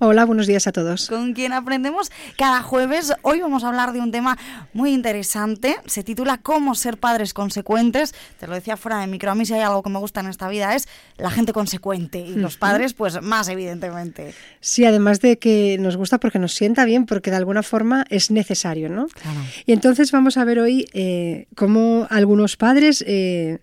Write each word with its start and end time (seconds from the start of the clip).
Hola, 0.00 0.24
buenos 0.24 0.46
días 0.46 0.68
a 0.68 0.72
todos. 0.72 1.08
Con 1.08 1.32
quien 1.32 1.52
aprendemos 1.52 2.12
cada 2.36 2.62
jueves. 2.62 3.12
Hoy 3.22 3.40
vamos 3.40 3.64
a 3.64 3.68
hablar 3.68 3.92
de 3.92 3.98
un 3.98 4.12
tema 4.12 4.38
muy 4.72 4.92
interesante. 4.92 5.74
Se 5.86 6.04
titula 6.04 6.38
Cómo 6.38 6.76
ser 6.76 6.98
padres 6.98 7.34
consecuentes. 7.34 8.14
Te 8.38 8.46
lo 8.46 8.54
decía 8.54 8.76
fuera 8.76 9.00
de 9.00 9.08
micro. 9.08 9.32
A 9.32 9.34
mí 9.34 9.44
si 9.44 9.54
hay 9.54 9.62
algo 9.62 9.82
que 9.82 9.90
me 9.90 9.98
gusta 9.98 10.20
en 10.20 10.28
esta 10.28 10.48
vida 10.48 10.76
es 10.76 10.86
la 11.16 11.32
gente 11.32 11.52
consecuente. 11.52 12.20
Y 12.20 12.36
los 12.36 12.56
padres, 12.56 12.94
pues 12.94 13.20
más 13.22 13.48
evidentemente. 13.48 14.34
Sí, 14.60 14.84
además 14.84 15.20
de 15.20 15.36
que 15.40 15.78
nos 15.80 15.96
gusta 15.96 16.20
porque 16.20 16.38
nos 16.38 16.54
sienta 16.54 16.84
bien, 16.84 17.04
porque 17.04 17.32
de 17.32 17.36
alguna 17.38 17.64
forma 17.64 18.04
es 18.08 18.30
necesario, 18.30 18.88
¿no? 18.88 19.08
Claro. 19.08 19.40
Y 19.66 19.72
entonces 19.72 20.12
vamos 20.12 20.36
a 20.36 20.44
ver 20.44 20.60
hoy 20.60 20.86
eh, 20.92 21.48
cómo 21.56 22.06
algunos 22.08 22.56
padres... 22.56 23.02
Eh, 23.04 23.58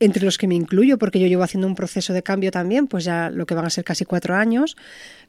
entre 0.00 0.24
los 0.24 0.38
que 0.38 0.48
me 0.48 0.54
incluyo, 0.54 0.98
porque 0.98 1.20
yo 1.20 1.26
llevo 1.26 1.42
haciendo 1.42 1.66
un 1.66 1.74
proceso 1.74 2.12
de 2.12 2.22
cambio 2.22 2.50
también, 2.50 2.86
pues 2.86 3.04
ya 3.04 3.30
lo 3.30 3.46
que 3.46 3.54
van 3.54 3.66
a 3.66 3.70
ser 3.70 3.84
casi 3.84 4.06
cuatro 4.06 4.34
años, 4.34 4.76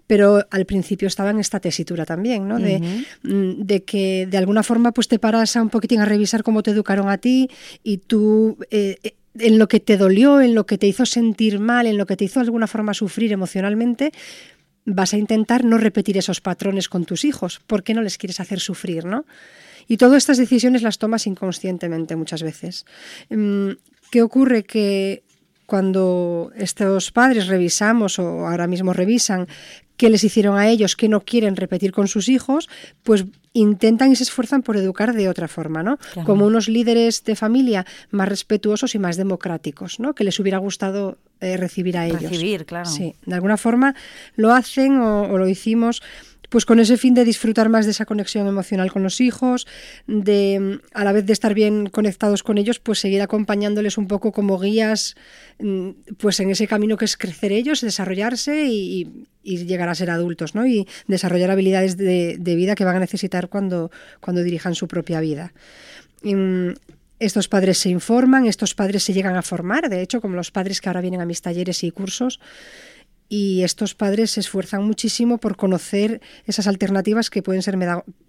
pero 0.07 0.45
al 0.49 0.65
principio 0.65 1.07
estaba 1.07 1.29
en 1.29 1.39
esta 1.39 1.59
tesitura 1.59 2.05
también, 2.05 2.47
¿no? 2.47 2.57
De, 2.57 2.79
mm, 3.23 3.61
de 3.63 3.83
que 3.83 4.27
de 4.29 4.37
alguna 4.37 4.63
forma 4.63 4.93
pues 4.93 5.07
te 5.07 5.19
paras 5.19 5.55
a 5.55 5.61
un 5.61 5.69
poquitín 5.69 5.99
a 5.99 6.05
revisar 6.05 6.41
cómo 6.43 6.63
te 6.63 6.71
educaron 6.71 7.09
a 7.09 7.17
ti 7.17 7.49
y 7.83 7.97
tú 7.97 8.57
eh, 8.71 8.97
eh, 9.03 9.13
en 9.39 9.59
lo 9.59 9.67
que 9.67 9.79
te 9.79 9.97
dolió, 9.97 10.41
en 10.41 10.55
lo 10.55 10.65
que 10.65 10.77
te 10.77 10.87
hizo 10.87 11.05
sentir 11.05 11.59
mal, 11.59 11.85
en 11.85 11.97
lo 11.97 12.05
que 12.05 12.17
te 12.17 12.25
hizo 12.25 12.39
de 12.39 12.45
alguna 12.45 12.67
forma 12.67 12.93
sufrir 12.93 13.31
emocionalmente, 13.31 14.11
vas 14.85 15.13
a 15.13 15.17
intentar 15.17 15.63
no 15.63 15.77
repetir 15.77 16.17
esos 16.17 16.41
patrones 16.41 16.89
con 16.89 17.05
tus 17.05 17.23
hijos. 17.23 17.61
¿Por 17.67 17.83
qué 17.83 17.93
no 17.93 18.01
les 18.01 18.17
quieres 18.17 18.39
hacer 18.39 18.59
sufrir, 18.59 19.05
no? 19.05 19.25
Y 19.87 19.97
todas 19.97 20.17
estas 20.17 20.37
decisiones 20.37 20.81
las 20.81 20.97
tomas 20.97 21.27
inconscientemente 21.27 22.15
muchas 22.15 22.43
veces. 22.43 22.85
¿Qué 24.11 24.21
ocurre? 24.21 24.63
Que 24.63 25.23
cuando 25.65 26.51
estos 26.57 27.11
padres 27.11 27.47
revisamos 27.47 28.19
o 28.19 28.45
ahora 28.45 28.67
mismo 28.67 28.91
revisan 28.91 29.47
qué 29.95 30.09
les 30.09 30.23
hicieron 30.23 30.57
a 30.57 30.67
ellos, 30.67 30.97
qué 30.97 31.07
no 31.07 31.21
quieren 31.21 31.55
repetir 31.55 31.93
con 31.93 32.07
sus 32.07 32.27
hijos, 32.27 32.67
pues 33.03 33.25
intentan 33.53 34.11
y 34.11 34.15
se 34.17 34.23
esfuerzan 34.23 34.63
por 34.63 34.75
educar 34.75 35.13
de 35.13 35.29
otra 35.29 35.47
forma, 35.47 35.81
¿no? 35.81 35.97
Claro. 35.97 36.25
Como 36.25 36.45
unos 36.45 36.67
líderes 36.67 37.23
de 37.23 37.35
familia 37.37 37.85
más 38.09 38.27
respetuosos 38.27 38.95
y 38.95 38.99
más 38.99 39.15
democráticos, 39.15 39.99
¿no? 39.99 40.13
Que 40.13 40.25
les 40.25 40.39
hubiera 40.39 40.57
gustado 40.57 41.17
eh, 41.39 41.55
recibir 41.55 41.97
a 41.97 42.05
ellos. 42.05 42.21
Recibir, 42.21 42.65
claro. 42.65 42.89
Sí, 42.89 43.15
de 43.25 43.35
alguna 43.35 43.55
forma 43.55 43.95
lo 44.35 44.51
hacen 44.51 44.97
o, 44.97 45.23
o 45.23 45.37
lo 45.37 45.47
hicimos 45.47 46.01
pues 46.51 46.65
con 46.65 46.81
ese 46.81 46.97
fin 46.97 47.13
de 47.13 47.23
disfrutar 47.23 47.69
más 47.69 47.85
de 47.85 47.91
esa 47.91 48.05
conexión 48.05 48.45
emocional 48.45 48.91
con 48.91 49.03
los 49.03 49.21
hijos, 49.21 49.65
de 50.05 50.81
a 50.93 51.05
la 51.05 51.13
vez 51.13 51.25
de 51.25 51.31
estar 51.31 51.53
bien 51.53 51.87
conectados 51.87 52.43
con 52.43 52.57
ellos, 52.57 52.79
pues 52.79 52.99
seguir 52.99 53.21
acompañándoles 53.21 53.97
un 53.97 54.09
poco 54.09 54.33
como 54.33 54.59
guías, 54.59 55.15
mm, 55.59 55.91
pues 56.17 56.41
en 56.41 56.49
ese 56.49 56.67
camino 56.67 56.97
que 56.97 57.05
es 57.05 57.15
crecer 57.15 57.53
ellos, 57.53 57.79
desarrollarse 57.79 58.65
y, 58.67 59.25
llegar 59.43 59.87
a 59.87 59.95
ser 59.95 60.11
adultos, 60.11 60.53
¿no? 60.53 60.67
Y 60.67 60.87
desarrollar 61.07 61.49
habilidades 61.51 61.95
de, 61.95 62.37
vida 62.37 62.75
que 62.75 62.83
van 62.83 62.97
a 62.97 62.99
necesitar 62.99 63.47
cuando, 63.47 63.89
cuando 64.19 64.43
dirijan 64.43 64.75
su 64.75 64.89
propia 64.89 65.21
vida. 65.21 65.53
Mm, 66.21 66.71
estos 67.17 67.47
padres 67.47 67.77
se 67.77 67.89
informan, 67.89 68.45
estos 68.45 68.75
padres 68.75 69.03
se 69.03 69.13
llegan 69.13 69.37
a 69.37 69.41
formar, 69.41 69.89
de 69.89 70.01
hecho, 70.01 70.19
como 70.19 70.35
los 70.35 70.51
padres 70.51 70.81
que 70.81 70.89
ahora 70.89 71.01
vienen 71.01 71.21
a 71.21 71.25
mis 71.25 71.41
talleres 71.41 71.83
y 71.83 71.91
cursos, 71.91 72.41
y 73.33 73.63
estos 73.63 73.95
padres 73.95 74.31
se 74.31 74.41
esfuerzan 74.41 74.83
muchísimo 74.83 75.37
por 75.37 75.55
conocer 75.55 76.19
esas 76.47 76.67
alternativas 76.67 77.29
que 77.29 77.41
pueden 77.41 77.61
ser 77.61 77.77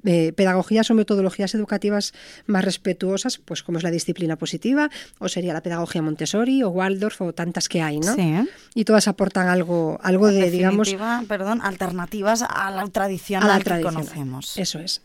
eh, 0.05 0.33
pedagogías 0.33 0.89
o 0.93 0.95
metodologías 0.95 1.57
educativas 1.57 2.15
más 2.47 2.65
respetuosas, 2.65 3.39
pues 3.39 3.65
como 3.65 3.79
es 3.79 3.85
la 3.85 3.91
disciplina 3.91 4.37
positiva, 4.37 4.91
o 5.19 5.29
sería 5.29 5.55
la 5.55 5.61
pedagogía 5.61 6.03
Montessori 6.03 6.63
o 6.63 6.69
Waldorf 6.69 7.21
o 7.21 7.33
tantas 7.33 7.69
que 7.69 7.83
hay, 7.83 7.99
¿no? 7.99 8.15
Sí. 8.15 8.49
Y 8.77 8.85
todas 8.85 9.09
aportan 9.09 9.49
algo, 9.49 9.99
algo 10.05 10.29
de, 10.29 10.53
digamos, 10.53 10.95
perdón, 11.27 11.63
alternativas 11.63 12.43
a 12.49 12.71
la 12.71 12.87
tradicional 12.87 13.51
a 13.51 13.55
la 13.55 13.59
que 13.59 13.65
tradicional. 13.65 14.05
conocemos. 14.05 14.57
Eso 14.57 14.79
es. 14.79 15.03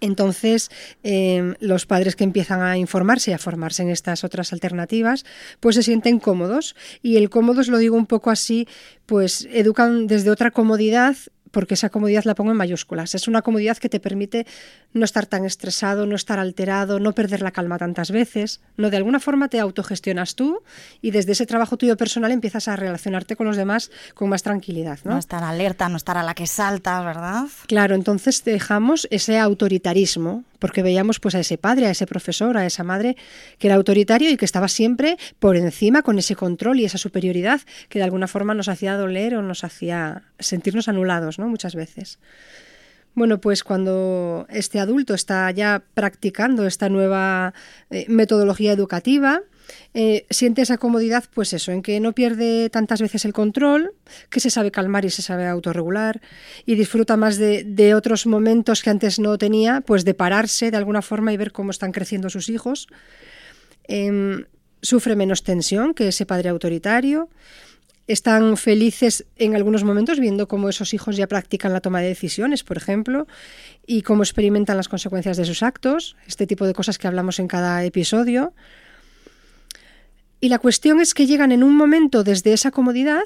Entonces, 0.00 0.70
eh, 1.02 1.54
los 1.60 1.86
padres 1.86 2.16
que 2.16 2.24
empiezan 2.24 2.62
a 2.62 2.78
informarse 2.78 3.30
y 3.30 3.34
a 3.34 3.38
formarse 3.38 3.82
en 3.82 3.90
estas 3.90 4.24
otras 4.24 4.52
alternativas, 4.52 5.24
pues 5.60 5.76
se 5.76 5.82
sienten 5.82 6.18
cómodos. 6.18 6.74
Y 7.02 7.16
el 7.16 7.30
cómodos 7.30 7.68
lo 7.68 7.78
digo 7.78 7.96
un 7.96 8.06
poco 8.06 8.30
así, 8.30 8.66
pues 9.06 9.48
educan 9.52 10.06
desde 10.06 10.30
otra 10.30 10.50
comodidad 10.50 11.16
porque 11.50 11.74
esa 11.74 11.90
comodidad 11.90 12.24
la 12.24 12.34
pongo 12.34 12.50
en 12.50 12.56
mayúsculas. 12.56 13.14
Es 13.14 13.28
una 13.28 13.42
comodidad 13.42 13.78
que 13.78 13.88
te 13.88 14.00
permite 14.00 14.46
no 14.92 15.04
estar 15.04 15.26
tan 15.26 15.44
estresado, 15.44 16.06
no 16.06 16.16
estar 16.16 16.38
alterado, 16.38 16.98
no 17.00 17.12
perder 17.12 17.42
la 17.42 17.50
calma 17.50 17.78
tantas 17.78 18.10
veces. 18.10 18.60
No, 18.76 18.90
de 18.90 18.96
alguna 18.96 19.20
forma 19.20 19.48
te 19.48 19.60
autogestionas 19.60 20.34
tú 20.34 20.62
y 21.00 21.10
desde 21.10 21.32
ese 21.32 21.46
trabajo 21.46 21.76
tuyo 21.76 21.96
personal 21.96 22.32
empiezas 22.32 22.68
a 22.68 22.76
relacionarte 22.76 23.36
con 23.36 23.46
los 23.46 23.56
demás 23.56 23.90
con 24.14 24.28
más 24.28 24.42
tranquilidad, 24.42 24.98
¿no? 25.04 25.12
¿no? 25.12 25.18
estar 25.18 25.42
alerta, 25.42 25.88
no 25.88 25.96
estar 25.96 26.16
a 26.16 26.22
la 26.22 26.34
que 26.34 26.46
saltas, 26.46 27.04
¿verdad? 27.04 27.46
Claro, 27.66 27.94
entonces 27.94 28.44
dejamos 28.44 29.06
ese 29.10 29.38
autoritarismo, 29.38 30.44
porque 30.60 30.84
veíamos 30.84 31.18
pues 31.18 31.34
a 31.34 31.40
ese 31.40 31.58
padre, 31.58 31.86
a 31.86 31.90
ese 31.90 32.06
profesor, 32.06 32.56
a 32.56 32.64
esa 32.64 32.84
madre 32.84 33.16
que 33.58 33.66
era 33.66 33.74
autoritario 33.74 34.30
y 34.30 34.36
que 34.36 34.44
estaba 34.44 34.68
siempre 34.68 35.16
por 35.40 35.56
encima 35.56 36.02
con 36.02 36.18
ese 36.18 36.36
control 36.36 36.78
y 36.78 36.84
esa 36.84 36.98
superioridad 36.98 37.60
que 37.88 37.98
de 37.98 38.04
alguna 38.04 38.28
forma 38.28 38.54
nos 38.54 38.68
hacía 38.68 38.94
doler 38.96 39.34
o 39.34 39.42
nos 39.42 39.64
hacía 39.64 40.22
sentirnos 40.38 40.88
anulados, 40.88 41.40
¿no? 41.40 41.48
Muchas 41.48 41.74
veces. 41.74 42.20
Bueno, 43.14 43.40
pues 43.40 43.64
cuando 43.64 44.46
este 44.48 44.78
adulto 44.78 45.14
está 45.14 45.50
ya 45.50 45.82
practicando 45.94 46.66
esta 46.66 46.88
nueva 46.88 47.54
eh, 47.90 48.06
metodología 48.08 48.72
educativa, 48.72 49.42
eh, 49.94 50.26
siente 50.30 50.62
esa 50.62 50.78
comodidad, 50.78 51.24
pues 51.32 51.52
eso, 51.52 51.72
en 51.72 51.82
que 51.82 51.98
no 52.00 52.12
pierde 52.12 52.70
tantas 52.70 53.00
veces 53.00 53.24
el 53.24 53.32
control, 53.32 53.92
que 54.28 54.40
se 54.40 54.50
sabe 54.50 54.70
calmar 54.70 55.04
y 55.04 55.10
se 55.10 55.22
sabe 55.22 55.46
autorregular 55.46 56.20
y 56.66 56.76
disfruta 56.76 57.16
más 57.16 57.36
de, 57.36 57.64
de 57.64 57.94
otros 57.94 58.26
momentos 58.26 58.82
que 58.82 58.90
antes 58.90 59.18
no 59.18 59.36
tenía, 59.38 59.80
pues 59.80 60.04
de 60.04 60.14
pararse 60.14 60.70
de 60.70 60.76
alguna 60.76 61.02
forma 61.02 61.32
y 61.32 61.36
ver 61.36 61.52
cómo 61.52 61.70
están 61.70 61.92
creciendo 61.92 62.30
sus 62.30 62.48
hijos. 62.48 62.88
Em, 63.84 64.44
sufre 64.82 65.16
menos 65.16 65.42
tensión 65.42 65.94
que 65.94 66.08
ese 66.08 66.26
padre 66.26 66.48
autoritario. 66.48 67.28
Están 68.10 68.56
felices 68.56 69.24
en 69.36 69.54
algunos 69.54 69.84
momentos 69.84 70.18
viendo 70.18 70.48
cómo 70.48 70.68
esos 70.68 70.94
hijos 70.94 71.16
ya 71.16 71.28
practican 71.28 71.72
la 71.72 71.80
toma 71.80 72.00
de 72.00 72.08
decisiones, 72.08 72.64
por 72.64 72.76
ejemplo, 72.76 73.28
y 73.86 74.02
cómo 74.02 74.24
experimentan 74.24 74.76
las 74.76 74.88
consecuencias 74.88 75.36
de 75.36 75.44
sus 75.44 75.62
actos, 75.62 76.16
este 76.26 76.48
tipo 76.48 76.66
de 76.66 76.74
cosas 76.74 76.98
que 76.98 77.06
hablamos 77.06 77.38
en 77.38 77.46
cada 77.46 77.84
episodio. 77.84 78.52
Y 80.40 80.48
la 80.48 80.58
cuestión 80.58 81.00
es 81.00 81.14
que 81.14 81.28
llegan 81.28 81.52
en 81.52 81.62
un 81.62 81.76
momento 81.76 82.24
desde 82.24 82.52
esa 82.52 82.72
comodidad 82.72 83.22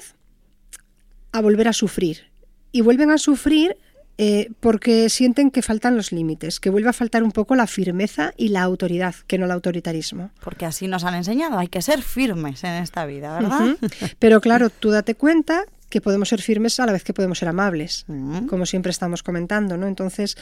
a 1.31 1.41
volver 1.41 1.67
a 1.67 1.73
sufrir. 1.73 2.29
Y 2.71 2.81
vuelven 2.81 3.09
a 3.09 3.17
sufrir 3.17 3.77
eh, 4.17 4.49
porque 4.59 5.09
sienten 5.09 5.51
que 5.51 5.61
faltan 5.61 5.97
los 5.97 6.11
límites, 6.11 6.59
que 6.59 6.69
vuelve 6.69 6.89
a 6.89 6.93
faltar 6.93 7.23
un 7.23 7.31
poco 7.31 7.55
la 7.55 7.67
firmeza 7.67 8.33
y 8.37 8.47
la 8.49 8.61
autoridad, 8.63 9.15
que 9.27 9.37
no 9.37 9.45
el 9.45 9.51
autoritarismo. 9.51 10.31
Porque 10.41 10.65
así 10.65 10.87
nos 10.87 11.03
han 11.03 11.15
enseñado, 11.15 11.57
hay 11.59 11.67
que 11.67 11.81
ser 11.81 12.01
firmes 12.01 12.63
en 12.63 12.71
esta 12.81 13.05
vida, 13.05 13.39
¿verdad? 13.39 13.61
Ujú. 13.81 13.87
Pero 14.19 14.39
claro, 14.41 14.69
tú 14.69 14.89
date 14.91 15.15
cuenta 15.15 15.63
que 15.89 16.01
podemos 16.01 16.27
ser 16.29 16.41
firmes 16.41 16.79
a 16.79 16.85
la 16.85 16.91
vez 16.93 17.03
que 17.03 17.13
podemos 17.13 17.37
ser 17.39 17.47
amables, 17.47 18.05
Mm. 18.07 18.47
como 18.47 18.65
siempre 18.65 18.89
estamos 18.89 19.21
comentando, 19.23 19.77
¿no? 19.77 19.87
Entonces, 19.87 20.35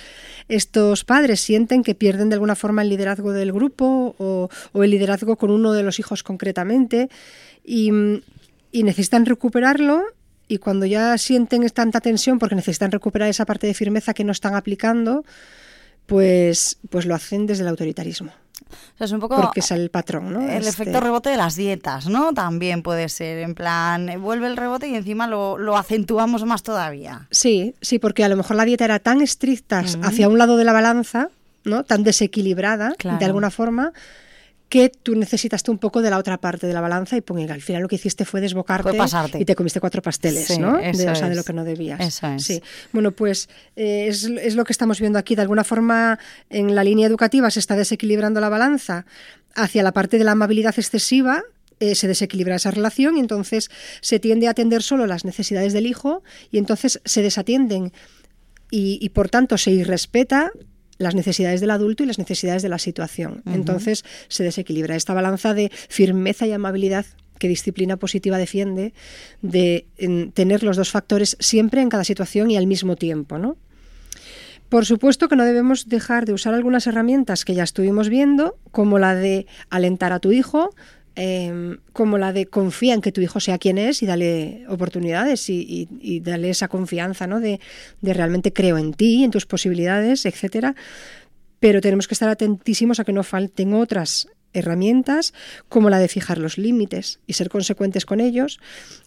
estos 0.47 1.03
padres 1.03 1.42
sienten 1.42 1.83
que 1.83 1.95
pierden 1.95 2.30
de 2.30 2.36
alguna 2.36 2.56
forma 2.56 2.81
el 2.81 2.89
liderazgo 2.89 3.33
del 3.33 3.51
grupo 3.51 4.15
o, 4.18 4.50
o 4.71 4.83
el 4.83 4.89
liderazgo 4.92 5.36
con 5.36 5.51
uno 5.51 5.74
de 5.74 5.83
los 5.83 6.00
hijos 6.00 6.24
concretamente 6.24 7.09
y, 7.63 7.92
y 8.71 8.83
necesitan 8.83 9.25
recuperarlo 9.25 10.03
y 10.48 10.57
cuando 10.57 10.86
ya 10.86 11.18
sienten 11.18 11.68
tanta 11.69 12.01
tensión 12.01 12.40
porque 12.40 12.56
necesitan 12.56 12.92
recuperar 12.92 13.30
esa 13.30 13.45
parte 13.45 13.68
de 13.68 13.74
firmeza 13.74 14.13
que 14.13 14.24
no 14.24 14.31
están 14.31 14.56
aplicando, 14.56 15.24
pues, 16.06 16.78
pues 16.90 17.06
lo 17.06 17.16
hacen 17.16 17.45
desde 17.48 17.63
el 17.63 17.69
autoritarismo. 17.69 18.31
O 18.31 18.98
sea, 18.98 19.06
es 19.06 19.12
un 19.12 19.19
poco 19.19 19.40
Porque 19.40 19.60
es 19.60 19.72
el 19.72 19.90
patrón, 19.92 20.34
¿no? 20.34 20.42
el 20.42 20.50
Este- 20.66 20.69
efecto 20.69 21.00
rebote 21.00 21.30
de 21.30 21.38
las 21.38 21.56
dietas, 21.56 22.07
¿no? 22.07 22.34
También 22.34 22.81
puede 22.81 23.07
ser, 23.07 23.40
en 23.40 23.54
plan, 23.54 24.10
eh, 24.10 24.18
vuelve 24.18 24.48
el 24.48 24.57
rebote 24.57 24.88
y 24.88 24.95
encima 24.95 25.28
lo, 25.28 25.57
lo 25.60 25.78
acentuamos 25.78 26.44
más 26.45 26.63
todavía. 26.63 27.28
Sí, 27.30 27.75
sí, 27.81 28.00
porque 28.00 28.24
a 28.24 28.30
lo 28.30 28.36
mejor 28.36 28.56
la 28.56 28.66
dieta 28.66 28.86
era 28.86 29.00
tan 29.00 29.22
estricta 29.22 29.84
hacia 30.01 30.28
un 30.28 30.38
lado 30.40 30.57
de 30.57 30.63
la 30.63 30.74
balanza, 30.74 31.30
¿no? 31.66 31.84
Tan 31.84 32.04
desequilibrada, 32.04 32.94
Claro. 32.98 33.19
de 33.19 33.25
alguna 33.25 33.51
forma, 33.51 33.94
que 34.73 34.89
tú 34.89 35.13
necesitaste 35.15 35.69
un 35.69 35.77
poco 35.77 36.01
de 36.01 36.09
la 36.09 36.17
otra 36.17 36.39
parte 36.39 36.65
de 36.65 36.73
la 36.73 36.81
balanza 36.81 37.15
y 37.15 37.21
pon, 37.21 37.37
al 37.47 37.61
final 37.61 37.83
lo 37.83 37.87
que 37.87 37.97
hiciste 37.97 38.25
fue 38.25 38.41
desbocarte 38.41 38.89
Fue 38.89 38.97
pasarte. 38.97 39.37
y 39.39 39.45
te 39.45 39.53
comiste 39.53 39.79
cuatro 39.79 40.01
pasteles, 40.01 40.47
Sí, 40.47 40.57
¿no? 40.57 40.77
De, 40.77 40.89
eso 40.89 41.11
o 41.11 41.15
sea, 41.15 41.27
de 41.27 41.33
es. 41.33 41.37
lo 41.37 41.43
que 41.43 41.53
no 41.53 41.63
debías. 41.63 41.99
Eso 41.99 42.25
es. 42.29 42.43
Sí. 42.43 42.59
Bueno, 42.91 43.11
pues 43.11 43.49
eh, 43.75 44.07
es, 44.07 44.23
es 44.23 44.55
lo 44.55 44.63
que 44.65 44.73
estamos 44.73 44.99
viendo 44.99 45.19
aquí. 45.19 45.35
De 45.35 45.43
alguna 45.43 45.63
forma, 45.63 46.17
en 46.49 46.73
la 46.73 46.83
línea 46.83 47.05
educativa 47.05 47.51
se 47.51 47.59
está 47.59 47.75
desequilibrando 47.75 48.39
la 48.41 48.49
balanza 48.49 49.05
hacia 49.53 49.83
la 49.83 49.91
parte 49.91 50.17
de 50.17 50.23
la 50.23 50.31
amabilidad 50.31 50.73
excesiva. 50.75 51.43
eh, 51.79 51.93
se 51.93 52.07
desequilibra 52.07 52.55
esa 52.55 52.71
relación 52.71 53.15
y 53.17 53.19
entonces 53.19 53.69
se 54.01 54.17
tiende 54.19 54.47
a 54.47 54.51
atender 54.51 54.81
solo 54.81 55.05
las 55.05 55.23
necesidades 55.23 55.73
del 55.73 55.85
hijo 55.85 56.23
y 56.49 56.57
entonces 56.57 56.99
se 57.05 57.21
desatienden 57.21 57.91
y, 58.71 58.97
y, 59.01 59.09
por 59.09 59.29
tanto 59.29 59.59
se 59.59 59.69
irrespeta 59.69 60.51
las 60.98 61.16
necesidades 61.16 61.62
del 61.62 61.72
adulto 61.72 62.04
y 62.04 62.06
las 62.06 62.19
necesidades 62.19 62.62
de 62.62 62.69
la 62.69 62.80
situación. 62.80 63.42
Entonces 63.45 64.04
se 64.28 64.44
desequilibra 64.44 64.95
esta 64.95 65.13
balanza 65.13 65.54
de 65.54 65.72
firmeza 65.90 66.45
y 66.48 66.51
amabilidad 66.51 67.06
que 67.40 67.48
disciplina 67.48 67.98
positiva 67.98 68.38
defiende, 68.38 68.94
de 69.42 69.86
en, 69.98 70.31
tener 70.31 70.63
los 70.63 70.78
dos 70.78 70.92
factores 70.92 71.36
siempre 71.40 71.81
en 71.81 71.90
cada 71.90 72.04
situación 72.04 72.51
y 72.51 72.57
al 72.57 72.68
mismo 72.68 72.95
tiempo, 72.95 73.38
¿no? 73.38 73.57
Por 74.69 74.86
supuesto 74.86 75.28
que 75.28 75.36
no 75.36 75.44
debemos 75.44 75.88
dejar 75.88 76.25
de 76.25 76.34
usar 76.34 76.54
algunas 76.54 76.88
herramientas 76.88 77.45
que 77.45 77.54
ya 77.54 77.63
estuvimos 77.63 78.10
viendo, 78.10 78.57
como 78.72 78.98
la 78.98 79.13
de 79.13 79.45
alentar 79.69 80.13
a 80.13 80.19
tu 80.19 80.31
hijo, 80.31 80.74
eh, 81.15 81.77
como 81.92 82.18
la 82.18 82.33
de 82.33 82.48
confía 82.48 82.94
en 82.94 83.01
que 83.01 83.12
tu 83.12 83.21
hijo 83.21 83.39
sea 83.39 83.57
quien 83.57 83.77
es 83.77 84.01
y 84.01 84.06
dale 84.06 84.65
oportunidades 84.68 85.50
y, 85.50 85.88
dale 86.24 86.50
esa 86.50 86.68
confianza 86.68 87.27
¿no? 87.27 87.39
de, 87.39 87.60
de, 88.01 88.13
realmente 88.13 88.51
creo 88.51 88.77
en 88.77 88.94
ti, 88.94 89.24
en 89.24 89.31
tus 89.31 89.45
posibilidades, 89.45 90.25
etcétera. 90.25 90.75
Pero 91.60 91.81
tenemos 91.81 92.07
que 92.07 92.15
estar 92.15 92.30
atentísimos 92.30 93.00
a 93.00 93.04
que 93.04 93.13
no 93.13 93.24
falten 93.24 93.74
otras 93.74 94.27
herramientas 94.54 95.33
como 95.69 95.89
la 95.89 96.00
de 96.00 96.07
fijar 96.07 96.38
los 96.38 96.57
límites 96.57 97.19
y 97.27 97.33
ser 97.33 97.50
consecuentes 97.50 98.06
con 98.06 98.19
ellos, 98.19 98.59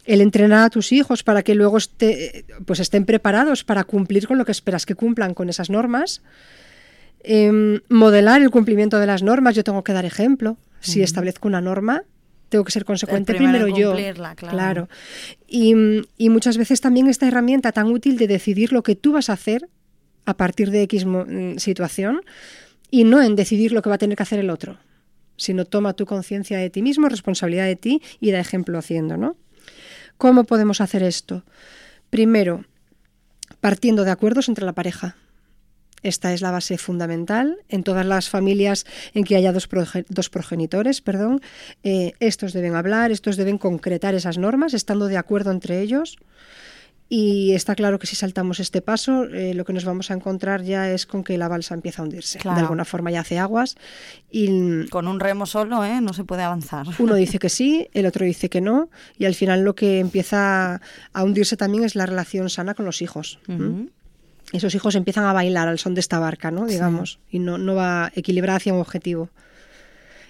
el 0.04 0.20
entrenar 0.20 0.64
a 0.64 0.70
tus 0.70 0.92
hijos 0.92 1.22
para 1.22 1.42
que 1.42 1.54
luego 1.54 1.78
esté, 1.78 2.44
pues 2.66 2.80
estén 2.80 3.04
preparados 3.04 3.64
para 3.64 3.84
cumplir 3.84 4.26
con 4.26 4.38
lo 4.38 4.44
que 4.44 4.52
esperas 4.52 4.86
que 4.86 4.94
cumplan 4.94 5.34
con 5.34 5.48
esas 5.48 5.70
normas, 5.70 6.22
eh, 7.22 7.80
modelar 7.88 8.42
el 8.42 8.50
cumplimiento 8.50 8.98
de 8.98 9.06
las 9.06 9.22
normas, 9.22 9.54
yo 9.54 9.64
tengo 9.64 9.82
que 9.82 9.92
dar 9.92 10.04
ejemplo, 10.04 10.58
si 10.86 10.98
uh 10.98 11.02
-huh. 11.02 11.04
establezco 11.04 11.48
una 11.48 11.60
norma, 11.60 12.02
tengo 12.48 12.64
que 12.64 12.72
ser 12.72 12.84
consecuente 12.84 13.34
primero, 13.34 13.68
yo. 13.68 13.92
Claro. 14.14 14.36
claro. 14.36 14.88
Y, 15.48 15.74
y, 16.16 16.28
muchas 16.30 16.56
veces 16.58 16.80
también 16.80 17.08
esta 17.08 17.26
herramienta 17.26 17.72
tan 17.72 17.86
útil 17.88 18.16
de 18.18 18.28
decidir 18.28 18.72
lo 18.72 18.82
que 18.82 18.94
tú 18.94 19.12
vas 19.12 19.30
a 19.30 19.32
hacer 19.32 19.68
a 20.24 20.36
partir 20.36 20.70
de 20.70 20.82
X 20.82 21.06
situación 21.58 22.20
y 22.90 23.04
no 23.04 23.22
en 23.22 23.36
decidir 23.36 23.72
lo 23.72 23.82
que 23.82 23.88
va 23.88 23.96
a 23.96 23.98
tener 23.98 24.16
que 24.16 24.22
hacer 24.22 24.38
el 24.38 24.50
otro, 24.50 24.78
sino 25.36 25.64
toma 25.64 25.94
tu 25.94 26.06
conciencia 26.06 26.58
de 26.58 26.70
ti 26.70 26.82
mismo, 26.82 27.08
responsabilidad 27.08 27.66
de 27.66 27.76
ti 27.76 28.02
y 28.20 28.30
da 28.30 28.40
ejemplo 28.40 28.78
haciendo, 28.78 29.16
¿no? 29.16 29.36
¿Cómo 30.18 30.44
podemos 30.44 30.80
hacer 30.80 31.02
esto? 31.02 31.44
Primero, 32.10 32.64
partiendo 33.60 34.04
de 34.04 34.10
acuerdos 34.12 34.48
entre 34.48 34.64
la 34.64 34.72
pareja. 34.72 35.16
Esta 36.02 36.32
es 36.32 36.40
la 36.40 36.50
base 36.50 36.78
fundamental. 36.78 37.58
En 37.68 37.82
todas 37.82 38.06
las 38.06 38.28
familias 38.28 38.86
en 39.14 39.24
que 39.24 39.36
haya 39.36 39.52
dos, 39.52 39.66
proge 39.66 40.04
dos 40.08 40.30
progenitores, 40.30 41.00
perdón, 41.00 41.40
eh, 41.82 42.12
estos 42.20 42.52
deben 42.52 42.74
hablar, 42.74 43.10
estos 43.10 43.36
deben 43.36 43.58
concretar 43.58 44.14
esas 44.14 44.38
normas, 44.38 44.74
estando 44.74 45.06
de 45.06 45.16
acuerdo 45.16 45.50
entre 45.50 45.80
ellos. 45.80 46.16
Y 47.08 47.52
está 47.52 47.76
claro 47.76 48.00
que 48.00 48.08
si 48.08 48.16
saltamos 48.16 48.58
este 48.58 48.82
paso, 48.82 49.24
eh, 49.24 49.54
lo 49.54 49.64
que 49.64 49.72
nos 49.72 49.84
vamos 49.84 50.10
a 50.10 50.14
encontrar 50.14 50.62
ya 50.62 50.90
es 50.90 51.06
con 51.06 51.22
que 51.22 51.38
la 51.38 51.46
balsa 51.46 51.74
empieza 51.74 52.02
a 52.02 52.04
hundirse. 52.04 52.38
Claro. 52.40 52.56
De 52.56 52.62
alguna 52.62 52.84
forma 52.84 53.12
ya 53.12 53.20
hace 53.20 53.38
aguas. 53.38 53.76
Y 54.28 54.88
con 54.88 55.06
un 55.06 55.20
remo 55.20 55.46
solo 55.46 55.84
¿eh? 55.84 56.00
no 56.00 56.12
se 56.12 56.24
puede 56.24 56.42
avanzar. 56.42 56.86
Uno 56.98 57.14
dice 57.14 57.38
que 57.38 57.48
sí, 57.48 57.88
el 57.94 58.06
otro 58.06 58.26
dice 58.26 58.48
que 58.48 58.60
no. 58.60 58.90
Y 59.18 59.24
al 59.24 59.36
final 59.36 59.62
lo 59.62 59.76
que 59.76 60.00
empieza 60.00 60.80
a 61.12 61.22
hundirse 61.22 61.56
también 61.56 61.84
es 61.84 61.94
la 61.94 62.06
relación 62.06 62.50
sana 62.50 62.74
con 62.74 62.84
los 62.84 63.00
hijos. 63.02 63.38
Uh 63.46 63.52
-huh. 63.52 63.90
Esos 64.52 64.74
hijos 64.74 64.94
empiezan 64.94 65.24
a 65.24 65.32
bailar 65.32 65.68
al 65.68 65.78
son 65.78 65.94
de 65.94 66.00
esta 66.00 66.18
barca, 66.18 66.50
¿no? 66.50 66.66
Digamos, 66.66 67.18
sí. 67.30 67.36
y 67.36 67.38
no, 67.40 67.58
no 67.58 67.74
va 67.74 68.12
equilibrada 68.14 68.58
hacia 68.58 68.74
un 68.74 68.80
objetivo. 68.80 69.30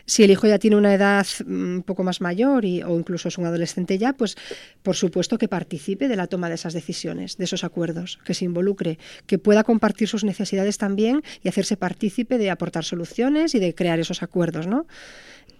Si 0.06 0.22
el 0.22 0.30
hijo 0.30 0.46
ya 0.46 0.60
tiene 0.60 0.76
una 0.76 0.94
edad 0.94 1.26
un 1.44 1.82
poco 1.84 2.04
más 2.04 2.20
mayor 2.20 2.64
y, 2.64 2.80
o 2.82 2.96
incluso 2.96 3.26
es 3.26 3.38
un 3.38 3.44
adolescente 3.44 3.98
ya, 3.98 4.12
pues 4.12 4.36
por 4.84 4.94
supuesto 4.94 5.36
que 5.36 5.48
participe 5.48 6.06
de 6.06 6.14
la 6.14 6.28
toma 6.28 6.48
de 6.48 6.54
esas 6.54 6.74
decisiones, 6.74 7.36
de 7.36 7.44
esos 7.44 7.64
acuerdos, 7.64 8.20
que 8.24 8.32
se 8.32 8.44
involucre, 8.44 8.98
que 9.26 9.38
pueda 9.38 9.64
compartir 9.64 10.06
sus 10.06 10.22
necesidades 10.22 10.78
también 10.78 11.22
y 11.42 11.48
hacerse 11.48 11.76
partícipe 11.76 12.38
de 12.38 12.50
aportar 12.50 12.84
soluciones 12.84 13.56
y 13.56 13.58
de 13.58 13.74
crear 13.74 13.98
esos 13.98 14.22
acuerdos, 14.22 14.68
¿no? 14.68 14.86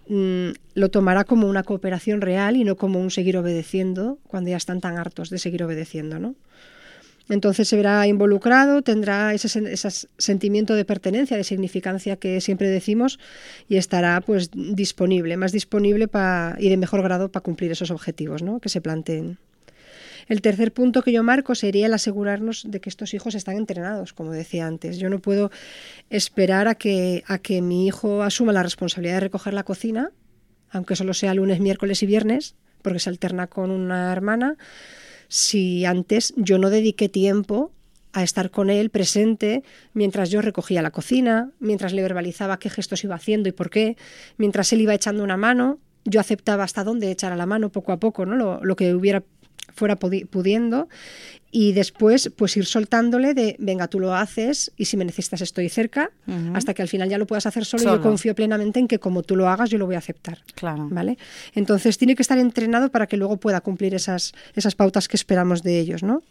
Mm, 0.07 0.51
lo 0.75 0.89
tomará 0.89 1.25
como 1.25 1.47
una 1.47 1.63
cooperación 1.63 2.21
real 2.21 2.55
y 2.55 2.63
no 2.63 2.77
como 2.77 3.01
un 3.01 3.11
seguir 3.11 3.37
obedeciendo 3.37 4.17
cuando 4.27 4.49
ya 4.49 4.57
están 4.57 4.79
tan 4.79 4.97
hartos 4.97 5.29
de 5.29 5.39
seguir 5.39 5.63
obedeciendo, 5.63 6.19
¿no? 6.19 6.35
Entonces 7.29 7.67
se 7.67 7.75
verá 7.75 8.07
involucrado, 8.07 8.81
tendrá 8.81 9.33
ese, 9.33 9.47
ese, 9.71 10.07
sentimiento 10.17 10.75
de 10.75 10.85
pertenencia, 10.85 11.35
de 11.35 11.43
significancia 11.43 12.15
que 12.15 12.39
siempre 12.39 12.69
decimos 12.69 13.19
y 13.67 13.77
estará 13.77 14.21
pues 14.21 14.49
disponible, 14.53 15.35
más 15.35 15.51
disponible 15.51 16.07
pa, 16.07 16.55
y 16.57 16.69
de 16.69 16.77
mejor 16.77 17.01
grado 17.01 17.29
para 17.29 17.43
cumplir 17.43 17.71
esos 17.71 17.91
objetivos 17.91 18.43
¿no? 18.43 18.59
que 18.59 18.69
se 18.69 18.81
planteen. 18.81 19.37
El 20.27 20.41
tercer 20.41 20.73
punto 20.73 21.03
que 21.03 21.13
yo 21.13 21.23
marco 21.23 21.55
sería 21.55 21.85
el 21.85 21.93
asegurarnos 21.93 22.65
de 22.67 22.81
que 22.81 22.89
estos 22.89 23.13
hijos 23.13 23.33
están 23.33 23.55
entrenados, 23.55 24.11
como 24.11 24.31
decía 24.33 24.67
antes. 24.67 24.97
Yo 24.97 25.09
no 25.09 25.19
puedo 25.19 25.51
esperar 26.09 26.67
a 26.67 26.75
que, 26.75 27.23
a 27.27 27.37
que 27.37 27.61
mi 27.61 27.87
hijo 27.87 28.23
asuma 28.23 28.51
la 28.51 28.63
responsabilidad 28.63 29.15
de 29.15 29.21
recoger 29.21 29.53
la 29.53 29.63
cocina, 29.63 30.11
aunque 30.69 30.97
solo 30.97 31.13
sea 31.13 31.33
lunes, 31.33 31.61
miércoles 31.61 32.03
y 32.03 32.07
viernes, 32.07 32.55
porque 32.81 32.99
se 32.99 33.09
alterna 33.09 33.47
con 33.47 33.71
una 33.71 34.11
hermana 34.11 34.57
si 35.27 35.85
antes 35.85 36.33
yo 36.37 36.57
no 36.57 36.69
dediqué 36.69 37.09
tiempo 37.09 37.71
a 38.13 38.23
estar 38.23 38.49
con 38.49 38.69
él 38.69 38.89
presente 38.89 39.63
mientras 39.93 40.29
yo 40.29 40.41
recogía 40.41 40.81
la 40.81 40.91
cocina, 40.91 41.51
mientras 41.59 41.93
le 41.93 42.01
verbalizaba 42.01 42.59
qué 42.59 42.69
gestos 42.69 43.03
iba 43.03 43.15
haciendo 43.15 43.49
y 43.49 43.51
por 43.51 43.69
qué, 43.69 43.97
mientras 44.37 44.73
él 44.73 44.81
iba 44.81 44.93
echando 44.93 45.23
una 45.23 45.37
mano, 45.37 45.79
yo 46.05 46.19
aceptaba 46.19 46.63
hasta 46.63 46.83
dónde 46.83 47.11
echara 47.11 47.35
la 47.35 47.45
mano 47.45 47.69
poco 47.69 47.91
a 47.91 47.99
poco, 47.99 48.25
¿no? 48.25 48.35
lo, 48.35 48.63
lo 48.63 48.75
que 48.75 48.95
hubiera 48.95 49.23
fuera 49.77 49.95
pudiendo 49.95 50.89
y 51.51 51.71
después 51.71 52.31
pues 52.35 52.57
ir 52.57 52.65
soltándole 52.65 53.33
de 53.33 53.55
venga 53.59 53.87
tú 53.87 53.99
lo 53.99 54.13
haces 54.13 54.71
y 54.75 54.85
si 54.85 54.97
me 54.97 55.05
necesitas 55.05 55.41
estoy 55.41 55.69
cerca 55.69 56.09
uh 56.25 56.31
-huh. 56.31 56.57
hasta 56.57 56.73
que 56.73 56.81
al 56.81 56.87
final 56.87 57.07
ya 57.09 57.17
lo 57.17 57.25
puedas 57.27 57.45
hacer 57.45 57.63
solo, 57.63 57.83
solo, 57.83 57.95
y 57.95 57.97
yo 57.97 58.03
confío 58.03 58.35
plenamente 58.35 58.79
en 58.79 58.87
que 58.87 58.99
como 58.99 59.21
tú 59.23 59.35
lo 59.35 59.47
hagas 59.47 59.69
yo 59.69 59.77
lo 59.77 59.85
voy 59.85 59.95
a 59.95 59.99
aceptar 59.99 60.39
claro 60.55 60.87
vale 60.89 61.17
entonces 61.53 61.97
tiene 61.97 62.15
que 62.15 62.23
estar 62.23 62.37
entrenado 62.39 62.89
para 62.89 63.07
que 63.07 63.15
luego 63.15 63.37
pueda 63.37 63.61
cumplir 63.61 63.93
esas 63.93 64.33
esas 64.55 64.75
pautas 64.75 65.07
que 65.07 65.15
esperamos 65.15 65.61
de 65.61 65.79
ellos 65.79 66.03
no 66.03 66.23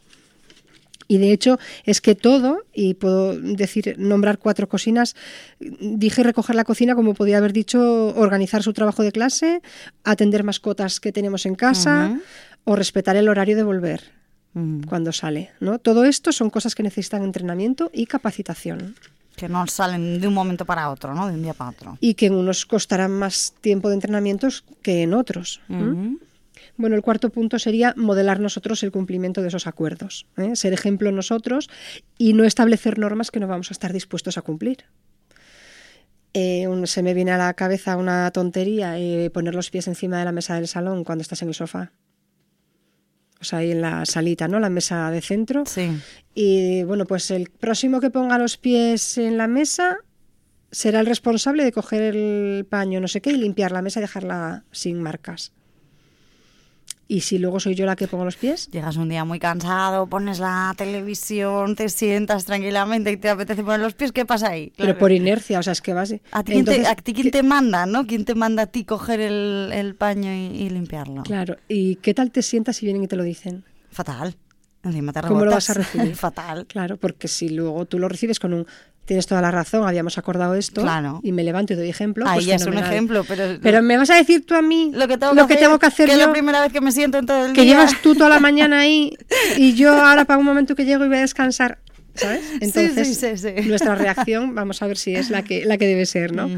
y 1.08 1.18
de 1.18 1.32
hecho 1.32 1.58
es 1.84 2.00
que 2.00 2.14
todo, 2.14 2.64
y 2.74 2.94
puedo 2.94 3.38
decir, 3.38 3.94
nombrar 3.98 4.38
cuatro 4.38 4.68
cocinas, 4.68 5.14
dije 5.60 6.22
recoger 6.22 6.56
la 6.56 6.64
cocina 6.64 6.94
como 6.94 7.14
podía 7.14 7.38
haber 7.38 7.52
dicho 7.52 8.08
organizar 8.16 8.62
su 8.64 8.72
trabajo 8.72 9.02
de 9.04 9.12
clase, 9.12 9.62
atender 10.02 10.42
mascotas 10.42 10.98
que 10.98 11.12
tenemos 11.12 11.46
en 11.46 11.54
casa 11.54 12.10
uh 12.10 12.16
-huh. 12.16 12.22
O 12.66 12.76
respetar 12.76 13.16
el 13.16 13.30
horario 13.30 13.56
de 13.56 13.62
volver 13.62 14.16
-huh. 14.56 14.86
cuando 14.86 15.12
sale. 15.12 15.50
¿no? 15.60 15.78
Todo 15.78 16.04
esto 16.04 16.32
son 16.32 16.50
cosas 16.50 16.74
que 16.74 16.82
necesitan 16.82 17.22
entrenamiento 17.22 17.90
y 17.92 18.06
capacitación. 18.06 18.96
Que 19.36 19.48
no 19.48 19.66
salen 19.66 20.20
de 20.20 20.28
un 20.28 20.34
momento 20.34 20.64
para 20.64 20.90
otro, 20.90 21.14
¿no? 21.14 21.28
de 21.28 21.34
un 21.34 21.42
día 21.42 21.52
para 21.52 21.70
otro. 21.70 21.98
Y 22.00 22.14
que 22.14 22.26
en 22.26 22.34
unos 22.34 22.64
costarán 22.64 23.12
más 23.12 23.54
tiempo 23.60 23.88
de 23.88 23.94
entrenamientos 23.94 24.64
que 24.82 25.02
en 25.02 25.12
otros. 25.12 25.60
Uh 25.68 25.74
-huh. 25.74 26.18
Bueno, 26.78 26.96
el 26.96 27.02
cuarto 27.02 27.30
punto 27.30 27.58
sería 27.58 27.94
modelar 27.96 28.40
nosotros 28.40 28.82
el 28.82 28.92
cumplimiento 28.92 29.40
de 29.40 29.48
esos 29.48 29.66
acuerdos, 29.66 30.26
¿eh? 30.36 30.56
ser 30.56 30.72
ejemplo 30.74 31.10
nosotros 31.10 31.70
y 32.18 32.34
no 32.34 32.44
establecer 32.44 32.98
normas 32.98 33.30
que 33.30 33.40
no 33.40 33.46
vamos 33.46 33.70
a 33.70 33.74
estar 33.74 33.92
dispuestos 33.92 34.36
a 34.36 34.42
cumplir. 34.42 34.84
Eh, 36.34 36.68
un, 36.68 36.86
se 36.86 37.02
me 37.02 37.14
viene 37.14 37.32
a 37.32 37.38
la 37.38 37.54
cabeza 37.54 37.96
una 37.96 38.30
tontería, 38.30 38.98
eh, 38.98 39.30
poner 39.30 39.54
los 39.54 39.70
pies 39.70 39.88
encima 39.88 40.18
de 40.18 40.26
la 40.26 40.32
mesa 40.32 40.56
del 40.56 40.68
salón 40.68 41.02
cuando 41.02 41.22
estás 41.22 41.40
en 41.40 41.48
el 41.48 41.54
sofá. 41.54 41.92
O 43.40 43.44
sea, 43.44 43.60
ahí 43.60 43.72
en 43.72 43.82
la 43.82 44.06
salita, 44.06 44.48
¿no? 44.48 44.58
La 44.58 44.70
mesa 44.70 45.10
de 45.10 45.20
centro. 45.20 45.64
Sí. 45.66 45.90
Y 46.34 46.82
bueno, 46.84 47.04
pues 47.04 47.30
el 47.30 47.50
próximo 47.50 48.00
que 48.00 48.10
ponga 48.10 48.38
los 48.38 48.56
pies 48.56 49.18
en 49.18 49.36
la 49.36 49.46
mesa 49.46 49.98
será 50.70 51.00
el 51.00 51.06
responsable 51.06 51.64
de 51.64 51.72
coger 51.72 52.14
el 52.14 52.66
paño, 52.68 53.00
no 53.00 53.08
sé 53.08 53.20
qué, 53.20 53.30
y 53.30 53.36
limpiar 53.36 53.72
la 53.72 53.82
mesa 53.82 54.00
y 54.00 54.02
dejarla 54.02 54.64
sin 54.72 55.02
marcas. 55.02 55.52
Y 57.08 57.20
si 57.20 57.38
luego 57.38 57.60
soy 57.60 57.74
yo 57.74 57.86
la 57.86 57.94
que 57.94 58.08
pongo 58.08 58.24
los 58.24 58.36
pies. 58.36 58.68
Llegas 58.70 58.96
un 58.96 59.08
día 59.08 59.24
muy 59.24 59.38
cansado, 59.38 60.08
pones 60.08 60.40
la 60.40 60.74
televisión, 60.76 61.76
te 61.76 61.88
sientas 61.88 62.44
tranquilamente 62.44 63.12
y 63.12 63.16
te 63.16 63.28
apetece 63.28 63.62
poner 63.62 63.80
los 63.80 63.94
pies, 63.94 64.10
¿qué 64.10 64.24
pasa 64.24 64.48
ahí? 64.48 64.70
Claro. 64.70 64.92
Pero 64.92 64.98
por 64.98 65.12
inercia, 65.12 65.60
o 65.60 65.62
sea, 65.62 65.72
es 65.72 65.80
que 65.80 65.94
vas. 65.94 66.12
¿A 66.32 66.42
ti, 66.42 66.54
Entonces, 66.54 66.82
quién, 66.82 66.82
te, 66.82 66.88
a 66.88 66.94
ti 66.96 67.14
quién 67.14 67.30
te 67.30 67.42
manda, 67.42 67.86
no? 67.86 68.06
¿Quién 68.06 68.24
te 68.24 68.34
manda 68.34 68.64
a 68.64 68.66
ti 68.66 68.84
coger 68.84 69.20
el, 69.20 69.70
el 69.72 69.94
paño 69.94 70.32
y, 70.32 70.62
y, 70.62 70.70
limpiarlo? 70.70 71.22
Claro. 71.22 71.56
¿Y 71.68 71.96
qué 71.96 72.12
tal 72.12 72.32
te 72.32 72.42
sientas 72.42 72.76
si 72.76 72.86
vienen 72.86 73.04
y 73.04 73.08
te 73.08 73.16
lo 73.16 73.22
dicen? 73.22 73.64
Fatal. 73.90 74.36
Encima 74.82 75.12
te 75.12 75.20
¿Cómo 75.22 75.44
lo 75.44 75.50
vas 75.50 75.70
a 75.70 75.74
recibir? 75.74 76.14
Fatal. 76.16 76.66
Claro, 76.66 76.96
porque 76.96 77.28
si 77.28 77.48
luego 77.48 77.86
tú 77.86 77.98
lo 77.98 78.08
recibes 78.08 78.38
con 78.38 78.52
un 78.52 78.66
tienes 79.06 79.26
toda 79.26 79.40
la 79.40 79.50
razón, 79.50 79.88
habíamos 79.88 80.18
acordado 80.18 80.54
esto. 80.54 80.82
Claro. 80.82 81.20
Y 81.22 81.32
me 81.32 81.44
levanto 81.44 81.72
y 81.72 81.76
doy 81.76 81.88
ejemplo. 81.88 82.26
Ahí 82.26 82.36
pues 82.36 82.46
ya 82.46 82.56
es 82.56 82.66
un 82.66 82.76
ejemplo, 82.76 83.24
pero... 83.26 83.58
Pero 83.62 83.82
me 83.82 83.96
vas 83.96 84.10
a 84.10 84.16
decir 84.16 84.44
tú 84.44 84.54
a 84.54 84.62
mí 84.62 84.90
lo 84.92 85.08
que 85.08 85.16
tengo 85.16 85.34
que, 85.34 85.40
hacer, 85.40 85.58
tengo 85.58 85.78
que 85.78 85.86
hacer 85.86 86.06
que 86.06 86.12
es 86.12 86.18
la 86.18 86.30
primera 86.30 86.60
vez 86.60 86.72
que 86.72 86.80
me 86.80 86.92
siento 86.92 87.18
en 87.18 87.26
todo 87.26 87.46
el 87.46 87.52
que 87.52 87.62
día. 87.62 87.74
llevas 87.74 88.02
tú 88.02 88.14
toda 88.14 88.28
la 88.28 88.40
mañana 88.40 88.80
ahí 88.80 89.16
y 89.56 89.74
yo 89.74 89.92
ahora 89.92 90.24
para 90.24 90.38
un 90.38 90.44
momento 90.44 90.74
que 90.74 90.84
llego 90.84 91.04
y 91.04 91.08
voy 91.08 91.18
a 91.18 91.20
descansar, 91.20 91.78
¿sabes? 92.14 92.42
Entonces, 92.60 93.16
sí, 93.16 93.36
sí, 93.36 93.36
sí. 93.36 93.68
nuestra 93.68 93.94
reacción, 93.94 94.54
vamos 94.54 94.82
a 94.82 94.86
ver 94.86 94.98
si 94.98 95.14
es 95.14 95.30
la 95.30 95.42
que, 95.42 95.64
la 95.64 95.78
que 95.78 95.86
debe 95.86 96.04
ser, 96.04 96.32
¿no? 96.34 96.48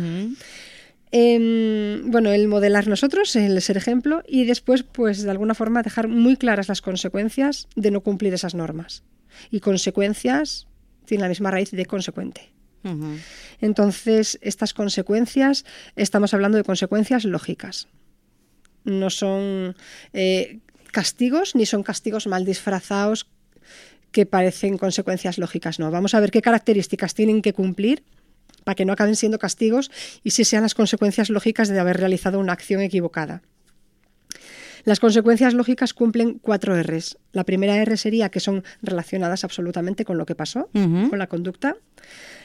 Em, 1.10 2.10
bueno, 2.10 2.30
el 2.30 2.48
modelar 2.48 2.86
nosotros, 2.86 3.34
el 3.36 3.60
ser 3.62 3.76
ejemplo 3.76 4.22
y 4.26 4.44
después, 4.44 4.82
pues 4.82 5.22
de 5.22 5.30
alguna 5.30 5.54
forma 5.54 5.82
dejar 5.82 6.08
muy 6.08 6.36
claras 6.36 6.68
las 6.68 6.82
consecuencias 6.82 7.68
de 7.76 7.90
no 7.90 8.00
cumplir 8.00 8.34
esas 8.34 8.54
normas. 8.54 9.04
Y 9.50 9.60
consecuencias 9.60 10.67
tiene 11.08 11.22
la 11.22 11.28
misma 11.28 11.50
raíz 11.50 11.72
de 11.72 11.86
consecuente. 11.86 12.52
Entonces, 13.60 14.38
estas 14.40 14.72
consecuencias, 14.72 15.64
estamos 15.96 16.32
hablando 16.32 16.56
de 16.56 16.64
consecuencias 16.64 17.24
lógicas. 17.24 17.88
No 18.84 19.10
son 19.10 19.74
eh, 20.12 20.60
castigos 20.92 21.54
ni 21.54 21.66
son 21.66 21.82
castigos 21.82 22.26
mal 22.26 22.44
disfrazados 22.44 23.26
que 24.12 24.26
parecen 24.26 24.78
consecuencias 24.78 25.38
lógicas. 25.38 25.78
No, 25.78 25.90
vamos 25.90 26.14
a 26.14 26.20
ver 26.20 26.30
qué 26.30 26.40
características 26.40 27.14
tienen 27.14 27.42
que 27.42 27.52
cumplir 27.52 28.04
para 28.64 28.74
que 28.74 28.84
no 28.84 28.92
acaben 28.92 29.16
siendo 29.16 29.38
castigos 29.38 29.90
y 30.22 30.30
si 30.30 30.44
sean 30.44 30.62
las 30.62 30.74
consecuencias 30.74 31.30
lógicas 31.30 31.68
de 31.68 31.80
haber 31.80 31.98
realizado 31.98 32.38
una 32.38 32.52
acción 32.52 32.80
equivocada. 32.80 33.42
Las 34.88 35.00
consecuencias 35.00 35.52
lógicas 35.52 35.92
cumplen 35.92 36.38
cuatro 36.38 36.74
R's. 36.82 37.18
La 37.32 37.44
primera 37.44 37.76
R 37.76 37.94
sería 37.98 38.30
que 38.30 38.40
son 38.40 38.64
relacionadas 38.80 39.44
absolutamente 39.44 40.06
con 40.06 40.16
lo 40.16 40.24
que 40.24 40.34
pasó, 40.34 40.70
con 40.72 41.18
la 41.18 41.26
conducta. 41.26 41.76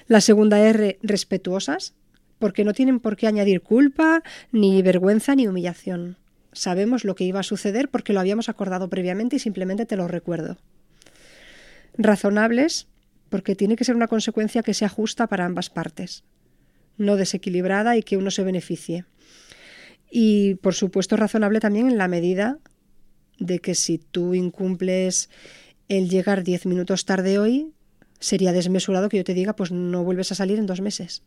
La 0.07 0.19
segunda 0.19 0.59
R, 0.59 0.99
respetuosas, 1.01 1.93
porque 2.39 2.65
no 2.65 2.73
tienen 2.73 2.99
por 2.99 3.15
qué 3.15 3.27
añadir 3.27 3.61
culpa, 3.61 4.23
ni 4.51 4.81
vergüenza, 4.81 5.35
ni 5.35 5.47
humillación. 5.47 6.17
Sabemos 6.51 7.05
lo 7.05 7.15
que 7.15 7.23
iba 7.23 7.39
a 7.39 7.43
suceder 7.43 7.87
porque 7.87 8.11
lo 8.11 8.19
habíamos 8.19 8.49
acordado 8.49 8.89
previamente 8.89 9.37
y 9.37 9.39
simplemente 9.39 9.85
te 9.85 9.95
lo 9.95 10.09
recuerdo. 10.09 10.57
Razonables, 11.97 12.87
porque 13.29 13.55
tiene 13.55 13.77
que 13.77 13.85
ser 13.85 13.95
una 13.95 14.09
consecuencia 14.09 14.63
que 14.63 14.73
sea 14.73 14.89
justa 14.89 15.27
para 15.27 15.45
ambas 15.45 15.69
partes, 15.69 16.25
no 16.97 17.15
desequilibrada 17.15 17.95
y 17.95 18.03
que 18.03 18.17
uno 18.17 18.31
se 18.31 18.43
beneficie. 18.43 19.05
Y 20.15 20.55
por 20.61 20.75
supuesto 20.75 21.17
razonable 21.17 21.59
también 21.59 21.87
en 21.89 21.97
la 21.97 22.07
medida 22.07 22.59
de 23.39 23.57
que 23.57 23.73
si 23.73 23.97
tú 23.97 24.35
incumples 24.35 25.27
el 25.89 26.07
llegar 26.07 26.43
10 26.43 26.67
minutos 26.67 27.05
tarde 27.05 27.39
hoy, 27.39 27.71
sería 28.19 28.51
desmesurado 28.53 29.09
que 29.09 29.17
yo 29.17 29.23
te 29.23 29.33
diga, 29.33 29.55
pues 29.55 29.71
no 29.71 30.03
vuelves 30.03 30.31
a 30.31 30.35
salir 30.35 30.59
en 30.59 30.67
dos 30.67 30.81
meses. 30.81 31.23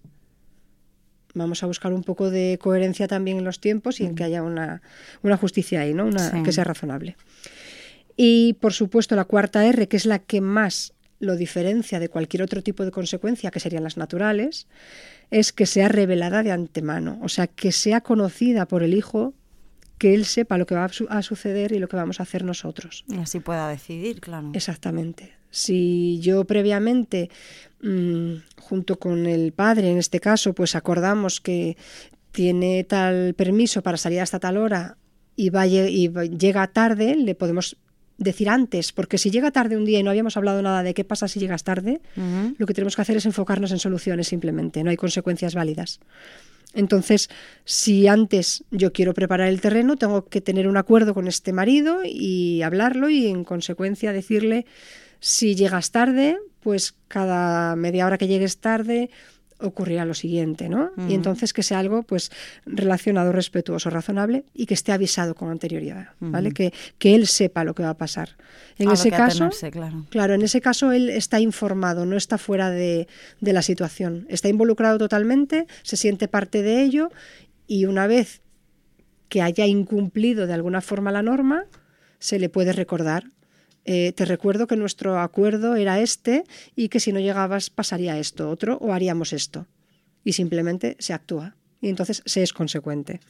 Vamos 1.34 1.64
a 1.64 1.66
buscar 1.66 1.92
un 1.92 2.04
poco 2.04 2.30
de 2.30 2.60
coherencia 2.62 3.08
también 3.08 3.38
en 3.38 3.44
los 3.44 3.58
tiempos 3.60 4.00
y 4.00 4.04
en 4.04 4.14
que 4.14 4.22
haya 4.22 4.44
una, 4.44 4.82
una 5.22 5.36
justicia 5.36 5.80
ahí, 5.80 5.92
¿no? 5.92 6.06
Una, 6.06 6.30
Sí. 6.30 6.42
que 6.44 6.52
sea 6.52 6.62
razonable. 6.62 7.16
Y 8.16 8.52
por 8.60 8.72
supuesto 8.72 9.16
la 9.16 9.24
cuarta 9.24 9.66
R, 9.66 9.88
que 9.88 9.96
es 9.96 10.06
la 10.06 10.20
que 10.20 10.40
más 10.40 10.94
lo 11.18 11.36
diferencia 11.36 11.98
de 11.98 12.08
cualquier 12.08 12.42
otro 12.42 12.62
tipo 12.62 12.84
de 12.84 12.90
consecuencia, 12.90 13.50
que 13.50 13.60
serían 13.60 13.82
las 13.84 13.96
naturales, 13.96 14.66
es 15.30 15.52
que 15.52 15.66
sea 15.66 15.88
revelada 15.88 16.42
de 16.42 16.52
antemano, 16.52 17.18
o 17.22 17.28
sea, 17.28 17.46
que 17.46 17.72
sea 17.72 18.00
conocida 18.02 18.66
por 18.66 18.82
el 18.82 18.94
hijo, 18.94 19.34
que 19.98 20.12
él 20.14 20.26
sepa 20.26 20.58
lo 20.58 20.66
que 20.66 20.74
va 20.74 20.84
a, 20.84 20.88
su- 20.92 21.06
a 21.08 21.22
suceder 21.22 21.72
y 21.72 21.78
lo 21.78 21.88
que 21.88 21.96
vamos 21.96 22.20
a 22.20 22.24
hacer 22.24 22.44
nosotros. 22.44 23.04
Y 23.08 23.16
así 23.16 23.40
pueda 23.40 23.68
decidir, 23.68 24.20
claro. 24.20 24.50
Exactamente. 24.52 25.32
Si 25.50 26.20
yo 26.20 26.44
previamente, 26.44 27.30
mm, 27.82 28.34
junto 28.58 28.98
con 28.98 29.24
el 29.26 29.52
padre, 29.52 29.90
en 29.90 29.96
este 29.96 30.20
caso, 30.20 30.52
pues 30.52 30.74
acordamos 30.76 31.40
que 31.40 31.78
tiene 32.30 32.84
tal 32.84 33.32
permiso 33.34 33.82
para 33.82 33.96
salir 33.96 34.20
hasta 34.20 34.38
tal 34.38 34.58
hora 34.58 34.98
y, 35.34 35.48
va, 35.48 35.66
y 35.66 36.10
llega 36.38 36.66
tarde, 36.66 37.16
le 37.16 37.34
podemos 37.34 37.78
decir 38.18 38.48
antes, 38.48 38.92
porque 38.92 39.18
si 39.18 39.30
llega 39.30 39.50
tarde 39.50 39.76
un 39.76 39.84
día 39.84 39.98
y 39.98 40.02
no 40.02 40.10
habíamos 40.10 40.36
hablado 40.36 40.62
nada 40.62 40.82
de 40.82 40.94
qué 40.94 41.04
pasa 41.04 41.28
si 41.28 41.38
llegas 41.38 41.64
tarde, 41.64 42.00
lo 42.58 42.66
que 42.66 42.74
tenemos 42.74 42.96
que 42.96 43.02
hacer 43.02 43.16
es 43.16 43.26
enfocarnos 43.26 43.72
en 43.72 43.78
soluciones 43.78 44.28
simplemente, 44.28 44.82
no 44.82 44.90
hay 44.90 44.96
consecuencias 44.96 45.54
válidas. 45.54 46.00
Entonces, 46.74 47.30
si 47.64 48.06
antes 48.06 48.64
yo 48.70 48.92
quiero 48.92 49.14
preparar 49.14 49.48
el 49.48 49.60
terreno, 49.60 49.96
tengo 49.96 50.26
que 50.26 50.40
tener 50.40 50.68
un 50.68 50.76
acuerdo 50.76 51.14
con 51.14 51.26
este 51.26 51.52
marido 51.52 52.00
y 52.04 52.62
hablarlo 52.62 53.08
y 53.08 53.26
en 53.26 53.44
consecuencia 53.44 54.12
decirle 54.12 54.66
si 55.20 55.54
llegas 55.54 55.90
tarde, 55.90 56.36
pues 56.60 56.94
cada 57.08 57.76
media 57.76 58.06
hora 58.06 58.18
que 58.18 58.28
llegues 58.28 58.58
tarde 58.58 59.10
ocurrirá 59.58 60.04
lo 60.04 60.14
siguiente, 60.14 60.68
¿no? 60.68 60.90
Y 61.08 61.14
entonces 61.14 61.52
que 61.52 61.62
sea 61.62 61.78
algo 61.78 62.02
pues 62.02 62.30
relacionado, 62.66 63.32
respetuoso, 63.32 63.88
razonable 63.90 64.44
y 64.54 64.66
que 64.66 64.74
esté 64.74 64.92
avisado 64.92 65.34
con 65.34 65.50
anterioridad, 65.50 66.08
¿vale? 66.20 66.52
Que, 66.52 66.72
que 66.98 67.14
él 67.14 67.26
sepa 67.26 67.64
lo 67.64 67.74
que 67.74 67.82
va 67.82 67.90
a 67.90 67.96
pasar. 67.96 68.36
En 68.78 68.88
A 68.88 68.94
ese 68.94 69.10
caso, 69.10 69.44
atenerse, 69.44 69.70
claro. 69.70 70.06
Claro, 70.10 70.34
en 70.34 70.42
ese 70.42 70.60
caso 70.60 70.92
él 70.92 71.08
está 71.08 71.40
informado, 71.40 72.04
no 72.04 72.16
está 72.16 72.38
fuera 72.38 72.70
de, 72.70 73.08
de 73.40 73.52
la 73.52 73.62
situación. 73.62 74.26
Está 74.28 74.48
involucrado 74.48 74.98
totalmente, 74.98 75.66
se 75.82 75.96
siente 75.96 76.28
parte 76.28 76.62
de 76.62 76.82
ello 76.82 77.10
y 77.66 77.86
una 77.86 78.06
vez 78.06 78.42
que 79.28 79.42
haya 79.42 79.66
incumplido 79.66 80.46
de 80.46 80.54
alguna 80.54 80.80
forma 80.80 81.10
la 81.12 81.22
norma, 81.22 81.64
se 82.18 82.38
le 82.38 82.48
puede 82.48 82.72
recordar. 82.72 83.30
Eh, 83.88 84.12
te 84.12 84.24
recuerdo 84.24 84.66
que 84.66 84.76
nuestro 84.76 85.20
acuerdo 85.20 85.76
era 85.76 86.00
este 86.00 86.42
y 86.74 86.88
que 86.88 86.98
si 86.98 87.12
no 87.12 87.20
llegabas 87.20 87.70
pasaría 87.70 88.18
esto, 88.18 88.50
otro 88.50 88.78
o 88.78 88.92
haríamos 88.92 89.32
esto. 89.32 89.66
Y 90.24 90.32
simplemente 90.32 90.96
se 90.98 91.12
actúa. 91.12 91.54
Y 91.80 91.88
entonces 91.88 92.20
se 92.26 92.42
es 92.42 92.52
consecuente. 92.52 93.20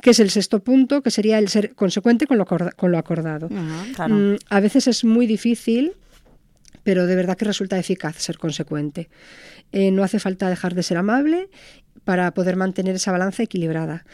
Que 0.00 0.10
es 0.10 0.18
el 0.18 0.30
sexto 0.30 0.58
punto, 0.64 1.02
que 1.02 1.12
sería 1.12 1.38
el 1.38 1.48
ser 1.48 1.74
consecuente 1.76 2.26
con 2.26 2.36
lo, 2.36 2.46
con 2.46 2.90
lo 2.90 2.98
acordado. 2.98 3.48
Claro. 3.94 4.14
Mm, 4.14 4.36
a 4.48 4.60
veces 4.60 4.88
es 4.88 5.04
muy 5.04 5.26
difícil, 5.26 5.92
pero 6.82 7.06
de 7.06 7.14
verdad 7.14 7.36
que 7.36 7.44
resulta 7.44 7.78
eficaz 7.78 8.16
ser 8.16 8.38
consecuente. 8.38 9.08
Eh, 9.70 9.92
no 9.92 10.02
hace 10.02 10.18
falta 10.18 10.48
dejar 10.48 10.74
de 10.74 10.82
ser 10.82 10.96
amable 10.96 11.48
para 12.02 12.34
poder 12.34 12.56
mantener 12.56 12.96
esa 12.96 13.12
balanza 13.12 13.44
equilibrada. 13.44 14.04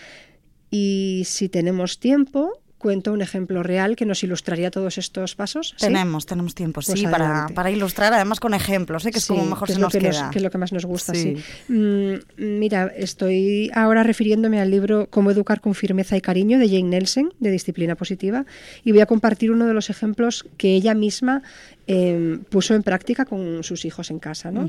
Y 0.71 1.23
si 1.25 1.49
tenemos 1.49 1.99
tiempo, 1.99 2.62
cuento 2.83 3.12
un 3.12 3.23
ejemplo 3.23 3.62
real 3.62 3.95
que 3.95 4.05
nos 4.05 4.23
ilustraría 4.25 4.71
todos 4.71 4.99
estos 4.99 5.37
pasos. 5.37 5.75
¿sí? 5.79 5.87
Tenemos, 5.87 6.27
tenemos 6.27 6.55
tiempo, 6.55 6.81
Pues 6.85 6.99
sí, 6.99 7.07
para, 7.07 7.47
para 7.55 7.71
ilustrar, 7.71 8.12
además 8.12 8.41
con 8.41 8.53
ejemplos, 8.55 9.07
¿eh? 9.07 9.12
que 9.12 9.19
es 9.19 9.27
como 9.27 9.47
mejor 9.47 9.69
que 9.69 9.75
se 9.75 9.81
nos 9.81 9.93
que 9.93 10.01
queda. 10.01 10.31
que 10.31 10.39
es 10.39 10.43
lo 10.43 10.51
que 10.51 10.59
más 10.59 10.73
nos 10.73 10.85
gusta, 10.85 11.15
sí. 11.15 11.37
Sí. 11.37 11.73
Mm, 11.73 12.59
mira, 12.59 12.93
estoy 12.97 13.71
ahora 13.73 14.03
refiriéndome 14.03 14.61
al 14.61 14.71
libro 14.71 15.07
Cómo 15.09 15.31
educar 15.31 15.61
con 15.61 15.75
firmeza 15.75 16.17
y 16.17 16.21
cariño 16.21 16.59
de 16.59 16.69
Jane 16.69 16.83
Nelson, 16.83 17.33
de 17.39 17.51
Disciplina 17.53 17.95
Positiva, 17.95 18.45
y 18.83 18.91
voy 18.91 19.01
a 19.01 19.07
compartir 19.07 19.53
uno 19.53 19.67
de 19.67 19.75
los 19.75 19.89
ejemplos 19.89 20.45
que 20.57 20.75
ella 20.75 20.95
misma 20.95 21.43
eh, 21.87 22.41
puso 22.51 22.75
en 22.75 22.83
práctica 22.83 23.25
con 23.25 23.62
sus 23.62 23.85
hijos 23.85 24.11
en 24.11 24.19
casa. 24.19 24.51
¿no? 24.51 24.69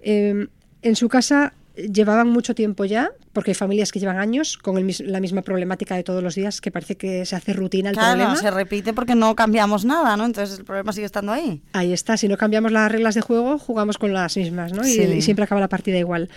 Eh, 0.00 0.46
en 0.82 0.96
su 0.96 1.08
casa 1.08 1.52
llevaban 1.76 2.28
mucho 2.28 2.54
tiempo 2.54 2.84
ya, 2.84 3.10
porque 3.32 3.50
hay 3.50 3.54
familias 3.54 3.90
que 3.90 3.98
llevan 3.98 4.18
años 4.18 4.56
con 4.58 4.76
el 4.78 4.94
la 5.06 5.18
misma 5.20 5.42
problemática 5.42 5.96
de 5.96 6.04
todos 6.04 6.22
los 6.22 6.34
días, 6.36 6.60
que 6.60 6.70
parece 6.70 6.96
que 6.96 7.26
se 7.26 7.34
hace 7.34 7.52
rutina 7.52 7.90
el 7.90 7.96
Claro, 7.96 8.10
problema. 8.18 8.36
se 8.36 8.50
repite 8.50 8.92
porque 8.92 9.14
no 9.14 9.34
cambiamos 9.34 9.84
nada, 9.84 10.16
¿no? 10.16 10.24
Entonces 10.24 10.58
el 10.58 10.64
problema 10.64 10.92
sigue 10.92 11.06
estando 11.06 11.32
ahí. 11.32 11.60
Ahí 11.72 11.92
está, 11.92 12.16
si 12.16 12.28
no 12.28 12.36
cambiamos 12.36 12.70
las 12.70 12.90
reglas 12.92 13.14
de 13.16 13.22
juego, 13.22 13.58
jugamos 13.58 13.98
con 13.98 14.12
las 14.12 14.36
mismas, 14.36 14.72
¿no? 14.72 14.86
Y, 14.86 14.90
Sí. 14.90 15.02
y 15.02 15.22
siempre 15.22 15.44
acaba 15.44 15.60
la 15.60 15.68
partida 15.68 15.98
igual. 15.98 16.28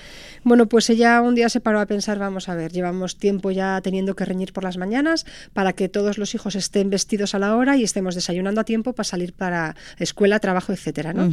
Bueno, 0.43 0.65
pues 0.67 0.89
ella 0.89 1.21
un 1.21 1.35
día 1.35 1.49
se 1.49 1.59
paró 1.59 1.79
a 1.79 1.85
pensar, 1.85 2.17
vamos 2.17 2.49
a 2.49 2.55
ver, 2.55 2.71
llevamos 2.71 3.17
tiempo 3.17 3.51
ya 3.51 3.79
teniendo 3.81 4.15
que 4.15 4.25
reñir 4.25 4.53
por 4.53 4.63
las 4.63 4.77
mañanas 4.77 5.25
para 5.53 5.73
que 5.73 5.89
todos 5.89 6.17
los 6.17 6.33
hijos 6.33 6.55
estén 6.55 6.89
vestidos 6.89 7.35
a 7.35 7.39
la 7.39 7.55
hora 7.55 7.77
y 7.77 7.83
estemos 7.83 8.15
desayunando 8.15 8.61
a 8.61 8.63
tiempo 8.63 8.93
para 8.93 9.03
salir 9.03 9.33
para 9.33 9.75
escuela, 9.99 10.39
trabajo, 10.39 10.73
etcétera, 10.73 11.13
¿no? 11.13 11.31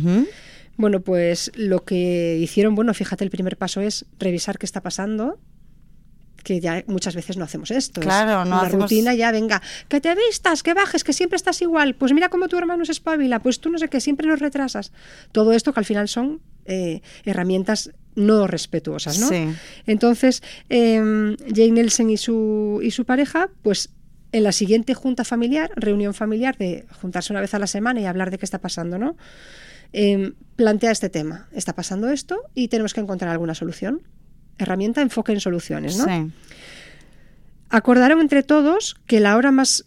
Bueno, 0.77 1.01
pues 1.01 1.53
lo 1.55 1.85
que 1.85 2.39
hicieron, 2.41 2.75
bueno, 2.75 2.93
fíjate, 2.95 3.25
el 3.25 3.31
primer 3.31 3.57
paso 3.57 3.81
es 3.81 4.07
revisar 4.19 4.59
qué 4.59 4.67
está 4.67 4.83
pasando, 4.83 5.39
que 6.43 6.61
ya 6.61 6.85
muchas 6.89 7.15
veces 7.15 7.37
no 7.37 7.45
hacemos 7.45 7.71
esto. 7.71 8.01
es 8.01 8.07
Claro, 8.07 8.45
no 8.45 8.57
una 8.57 8.67
hacemos- 8.67 8.91
rutina 8.91 9.15
ya, 9.15 9.31
venga, 9.33 9.63
que 9.89 10.01
te 10.01 10.15
vistas, 10.15 10.63
que 10.63 10.75
bajes, 10.75 11.03
que 11.05 11.13
siempre 11.13 11.37
estás 11.37 11.63
igual, 11.63 11.95
pues 11.95 12.13
mira 12.13 12.29
cómo 12.29 12.49
tu 12.49 12.59
hermano 12.59 12.85
se 12.85 12.93
espabila, 12.93 13.39
pues 13.41 13.61
tú 13.61 13.71
no 13.71 13.79
sé 13.79 13.89
qué, 13.89 14.01
siempre 14.01 14.27
nos 14.27 14.41
retrasas. 14.41 14.93
Todo 15.33 15.53
esto 15.53 15.73
que 15.73 15.81
al 15.81 15.87
final 15.87 16.09
son 16.09 16.41
eh, 16.67 17.01
herramientas 17.25 17.91
no 18.17 18.47
respetuosas, 18.47 19.19
¿no? 19.19 19.29
Sí. 19.29 19.47
Entonces, 19.87 20.43
eh, 20.71 20.97
Jane 21.49 21.71
Nelson 21.73 22.11
y 22.11 22.17
su, 22.17 22.81
y 22.83 22.91
su 22.91 23.05
pareja, 23.05 23.49
pues 23.63 23.91
en 24.33 24.43
la 24.45 24.53
siguiente 24.53 24.95
junta 24.95 25.25
familiar, 25.25 25.71
reunión 25.77 26.13
familiar 26.15 26.57
de 26.59 26.87
juntarse 27.01 27.33
una 27.33 27.41
vez 27.41 27.55
a 27.55 27.59
la 27.59 27.67
semana 27.67 28.01
y 28.01 28.07
hablar 28.07 28.31
de 28.31 28.39
qué 28.39 28.45
está 28.45 28.61
pasando, 28.61 28.99
¿no? 28.99 29.17
Eh, 29.97 30.33
plantea 30.57 30.91
este 30.91 31.09
tema. 31.09 31.49
Está 31.53 31.75
pasando 31.75 32.11
esto 32.11 32.43
y 32.53 32.67
tenemos 32.67 32.93
que 32.93 33.01
encontrar 33.01 33.31
alguna 33.31 33.55
solución. 33.55 34.03
Herramienta, 34.59 35.01
enfoque 35.01 35.33
en 35.33 35.41
soluciones, 35.41 35.97
¿no? 35.97 36.05
Sí. 36.05 36.33
Acordaron 37.71 38.21
entre 38.21 38.43
todos 38.43 38.97
que 39.07 39.21
la 39.21 39.37
hora 39.37 39.53
más 39.53 39.87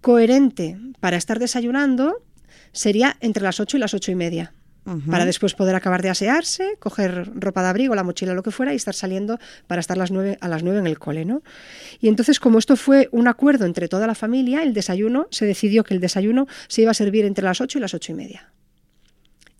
coherente 0.00 0.78
para 1.00 1.18
estar 1.18 1.38
desayunando 1.38 2.22
sería 2.72 3.16
entre 3.20 3.42
las 3.42 3.60
8 3.60 3.76
y 3.76 3.80
las 3.80 3.94
ocho 3.94 4.10
y 4.10 4.14
media. 4.14 4.52
para 5.08 5.24
después 5.24 5.54
poder 5.54 5.76
acabar 5.76 6.02
de 6.02 6.10
asearse, 6.10 6.76
coger 6.80 7.30
ropa 7.36 7.62
de 7.62 7.68
abrigo, 7.68 7.94
la 7.94 8.02
mochila, 8.02 8.34
lo 8.34 8.42
que 8.42 8.50
fuera, 8.50 8.72
y 8.72 8.76
estar 8.76 8.94
saliendo 8.94 9.38
para 9.68 9.80
estar 9.80 9.96
las 9.96 10.10
nueve, 10.10 10.38
a 10.40 10.48
las 10.48 10.64
nueve 10.64 10.80
en 10.80 10.88
el 10.88 10.98
cole, 10.98 11.24
¿no? 11.24 11.42
Y 12.00 12.08
entonces, 12.08 12.40
como 12.40 12.58
esto 12.58 12.74
fue 12.74 13.08
un 13.12 13.28
acuerdo 13.28 13.64
entre 13.64 13.86
toda 13.86 14.08
la 14.08 14.16
familia, 14.16 14.64
el 14.64 14.74
desayuno, 14.74 15.28
se 15.30 15.46
decidió 15.46 15.84
que 15.84 15.94
el 15.94 16.00
desayuno 16.00 16.48
se 16.66 16.82
iba 16.82 16.90
a 16.90 16.94
servir 16.94 17.26
entre 17.26 17.44
las 17.44 17.60
ocho 17.60 17.78
y 17.78 17.80
las 17.80 17.94
ocho 17.94 18.10
y 18.10 18.16
media. 18.16 18.52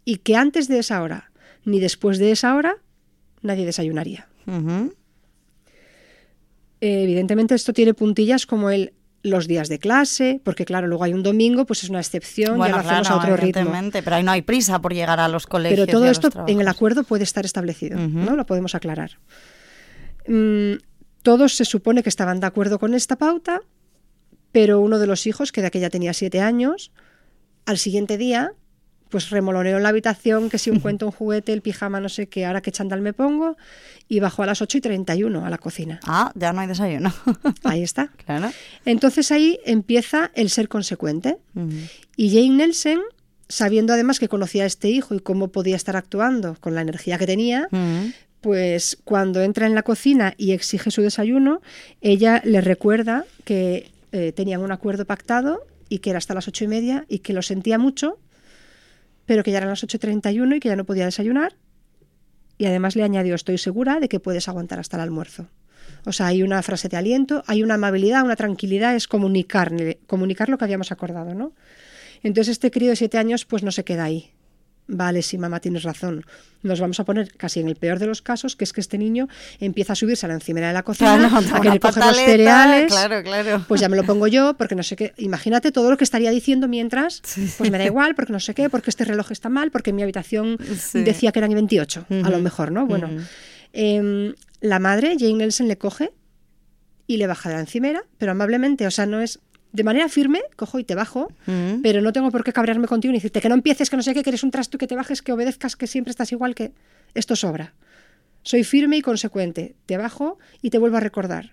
Y 0.04 0.16
que 0.16 0.37
antes 0.37 0.68
de 0.68 0.78
esa 0.78 1.02
hora, 1.02 1.30
ni 1.64 1.80
después 1.80 2.18
de 2.18 2.32
esa 2.32 2.54
hora, 2.54 2.76
nadie 3.40 3.64
desayunaría. 3.64 4.28
Eh, 6.80 7.04
evidentemente 7.04 7.54
esto 7.54 7.73
tiene 7.73 7.94
puntillas 7.94 8.47
como 8.47 8.71
el 8.71 8.92
los 9.23 9.47
días 9.47 9.68
de 9.68 9.78
clase, 9.78 10.40
porque 10.42 10.64
claro, 10.64 10.87
luego 10.88 11.04
hay 11.04 11.14
un 11.14 11.23
domingo, 11.23 11.64
pues 11.64 11.85
es 11.85 11.90
una 11.90 12.00
excepción, 12.00 12.59
Bueno, 12.59 12.76
ya 12.76 12.82
lo 12.82 12.88
hacemos 12.88 13.06
claro, 13.06 13.14
a 13.14 13.25
otro 13.25 13.37
ritmo. 13.37 13.61
evidentemente, 13.61 14.02
pero 14.02 14.16
ahí 14.16 14.23
no 14.23 14.32
hay 14.32 14.42
prisa 14.42 14.80
por 14.80 14.92
llegar 14.92 15.21
a 15.21 15.28
los 15.28 15.47
colegios. 15.47 15.87
Pero 15.87 15.99
todo 15.99 16.11
esto 16.11 16.28
en 16.49 16.61
el 16.61 16.68
acuerdo 16.68 17.04
puede 17.04 17.25
estar 17.25 17.44
establecido. 17.44 17.99
¿no? 17.99 18.37
Lo 18.37 18.47
podemos 18.47 18.75
aclarar. 18.75 19.18
Mm, 20.26 20.75
todos 21.23 21.54
se 21.54 21.64
supone 21.64 22.02
que 22.02 22.09
estaban 22.09 22.40
de 22.40 22.47
acuerdo 22.47 22.78
con 22.78 22.94
esta 22.94 23.16
pauta, 23.16 23.61
pero 24.50 24.80
uno 24.80 24.99
de 24.99 25.06
los 25.06 25.26
hijos, 25.26 25.52
que 25.52 25.61
de 25.61 25.68
aquella 25.68 25.88
tenía 25.88 26.12
siete 26.14 26.40
años, 26.40 26.90
al 27.64 27.78
siguiente 27.78 28.18
día, 28.18 28.54
pues 29.12 29.28
remoloneó 29.28 29.76
en 29.76 29.83
la 29.83 29.90
habitación 29.90 30.49
que 30.49 30.57
si 30.57 30.71
un 30.71 30.81
cuento, 30.81 31.04
un 31.04 31.12
juguete, 31.12 31.52
el 31.52 31.61
pijama, 31.61 32.00
no 32.00 32.09
sé 32.09 32.28
qué, 32.28 32.47
ahora 32.47 32.62
qué 32.62 32.73
chandal 32.73 33.02
me 33.02 33.12
pongo, 33.12 33.59
y 34.09 34.21
bajó 34.21 34.42
a 34.42 34.47
las 34.47 34.62
8 34.62 34.78
y 34.78 34.81
31 34.81 35.45
a 35.45 35.50
la 35.50 35.59
cocina. 35.59 36.00
Ah, 36.04 36.33
ya 36.35 36.54
no 36.54 36.62
hay 36.62 36.66
desayuno. 36.66 37.12
Ahí 37.62 37.83
está. 37.83 38.09
claro. 38.25 38.50
Entonces 38.87 39.31
ahí 39.31 39.61
empieza 39.66 40.31
el 40.35 40.49
ser 40.49 40.69
consecuente. 40.69 41.37
Y 42.16 42.31
Jane 42.31 42.57
Nelson, 42.57 43.00
sabiendo 43.49 43.92
además 43.92 44.19
que 44.19 44.28
conocía 44.28 44.64
a 44.64 44.66
este 44.66 44.88
hijo 44.88 45.14
y 45.14 45.21
cómo 45.21 45.49
podía 45.49 45.76
estar 45.76 45.95
actuando 45.95 46.57
con 46.59 46.75
la 46.75 46.81
energía 46.81 47.19
que 47.19 47.26
tenía, 47.26 47.69
pues 48.40 48.97
cuando 49.04 49.42
entra 49.42 49.66
en 49.66 49.75
la 49.75 49.83
cocina 49.83 50.33
y 50.38 50.52
exige 50.52 50.90
su 50.90 51.02
desayuno, 51.02 51.61
ella 52.00 52.40
le 52.47 52.62
recuerda 52.62 53.26
que 53.45 53.90
eh, 54.12 54.33
tenían 54.33 54.62
un 54.62 54.73
acuerdo 54.73 55.04
pactado 55.04 55.61
y 55.90 55.99
que 55.99 56.09
era 56.11 56.19
hasta 56.19 56.33
las 56.33 56.49
ocho 56.49 56.64
y 56.64 56.69
media 56.69 57.04
y 57.09 57.19
que 57.19 57.35
lo 57.35 57.42
sentía 57.42 57.76
mucho, 57.78 58.19
pero 59.32 59.44
que 59.44 59.50
ya 59.50 59.56
eran 59.56 59.70
las 59.70 59.82
8.31 59.82 60.56
y 60.56 60.60
que 60.60 60.68
ya 60.68 60.76
no 60.76 60.84
podía 60.84 61.06
desayunar. 61.06 61.54
Y 62.58 62.66
además 62.66 62.96
le 62.96 63.02
añadió, 63.02 63.34
estoy 63.34 63.56
segura 63.56 63.98
de 63.98 64.10
que 64.10 64.20
puedes 64.20 64.46
aguantar 64.46 64.78
hasta 64.78 64.98
el 64.98 65.04
almuerzo. 65.04 65.48
O 66.04 66.12
sea, 66.12 66.26
hay 66.26 66.42
una 66.42 66.62
frase 66.62 66.90
de 66.90 66.98
aliento, 66.98 67.42
hay 67.46 67.62
una 67.62 67.76
amabilidad, 67.76 68.24
una 68.24 68.36
tranquilidad, 68.36 68.94
es 68.94 69.08
comunicar, 69.08 69.72
comunicar 70.06 70.50
lo 70.50 70.58
que 70.58 70.64
habíamos 70.64 70.92
acordado, 70.92 71.32
¿no? 71.32 71.54
Entonces 72.22 72.52
este 72.52 72.70
crío 72.70 72.90
de 72.90 72.96
siete 72.96 73.16
años 73.16 73.46
pues 73.46 73.62
no 73.62 73.72
se 73.72 73.84
queda 73.84 74.04
ahí. 74.04 74.32
Vale, 74.88 75.22
sí, 75.22 75.38
mamá, 75.38 75.60
tienes 75.60 75.84
razón. 75.84 76.24
Nos 76.62 76.80
vamos 76.80 76.98
a 77.00 77.04
poner 77.04 77.32
casi 77.36 77.60
en 77.60 77.68
el 77.68 77.76
peor 77.76 77.98
de 77.98 78.06
los 78.06 78.20
casos, 78.20 78.56
que 78.56 78.64
es 78.64 78.72
que 78.72 78.80
este 78.80 78.98
niño 78.98 79.28
empieza 79.60 79.94
a 79.94 79.96
subirse 79.96 80.26
a 80.26 80.28
la 80.28 80.34
encimera 80.34 80.68
de 80.68 80.74
la 80.74 80.82
cocina, 80.82 81.16
Claro, 81.16 81.56
a 81.56 81.60
querer 81.60 81.80
coger 81.80 82.04
los 82.04 82.16
cereales. 82.16 82.92
Claro, 82.92 83.22
claro. 83.22 83.64
Pues 83.68 83.80
ya 83.80 83.88
me 83.88 83.96
lo 83.96 84.04
pongo 84.04 84.26
yo, 84.26 84.54
porque 84.58 84.74
no 84.74 84.82
sé 84.82 84.96
qué. 84.96 85.14
Imagínate 85.18 85.72
todo 85.72 85.90
lo 85.90 85.96
que 85.96 86.04
estaría 86.04 86.30
diciendo 86.30 86.68
mientras, 86.68 87.22
pues 87.58 87.70
me 87.70 87.78
da 87.78 87.84
igual, 87.86 88.14
porque 88.14 88.32
no 88.32 88.40
sé 88.40 88.54
qué, 88.54 88.68
porque 88.68 88.90
este 88.90 89.04
reloj 89.04 89.30
está 89.30 89.48
mal, 89.48 89.70
porque 89.70 89.90
en 89.90 89.96
mi 89.96 90.02
habitación 90.02 90.58
Sí. 90.78 91.02
decía 91.02 91.32
que 91.32 91.38
eran 91.38 91.52
28, 91.54 92.06
a 92.24 92.30
lo 92.30 92.38
mejor, 92.40 92.70
¿no? 92.72 92.86
Bueno, 92.86 93.08
em, 93.72 94.34
la 94.60 94.78
madre, 94.78 95.16
Jane 95.18 95.34
Nelson, 95.34 95.68
le 95.68 95.78
coge 95.78 96.12
y 97.06 97.16
le 97.16 97.26
baja 97.26 97.48
de 97.48 97.54
la 97.56 97.60
encimera, 97.62 98.02
pero 98.18 98.32
amablemente, 98.32 98.86
o 98.86 98.90
sea, 98.90 99.06
no 99.06 99.20
es 99.20 99.40
de 99.72 99.84
manera 99.84 100.08
firme, 100.08 100.42
cojo 100.56 100.78
y 100.78 100.84
te 100.84 100.94
bajo, 100.94 101.32
Ujú. 101.46 101.80
pero 101.82 102.00
no 102.02 102.12
tengo 102.12 102.30
por 102.30 102.44
qué 102.44 102.52
cabrearme 102.52 102.86
contigo 102.86 103.12
ni 103.12 103.18
decirte 103.18 103.40
que 103.40 103.48
no 103.48 103.54
empieces, 103.54 103.88
que 103.90 103.96
no 103.96 104.02
sé 104.02 104.12
qué, 104.14 104.22
que 104.22 104.30
eres 104.30 104.42
un 104.42 104.50
trasto, 104.50 104.76
que 104.78 104.86
te 104.86 104.94
bajes, 104.94 105.22
que 105.22 105.32
obedezcas, 105.32 105.76
que 105.76 105.86
siempre 105.86 106.10
estás 106.10 106.30
igual, 106.32 106.54
que 106.54 106.72
esto 107.14 107.36
sobra. 107.36 107.74
Soy 108.42 108.64
firme 108.64 108.96
y 108.96 109.02
consecuente. 109.02 109.74
Te 109.86 109.96
bajo 109.96 110.38
y 110.60 110.70
te 110.70 110.78
vuelvo 110.78 110.96
a 110.96 111.00
recordar. 111.00 111.52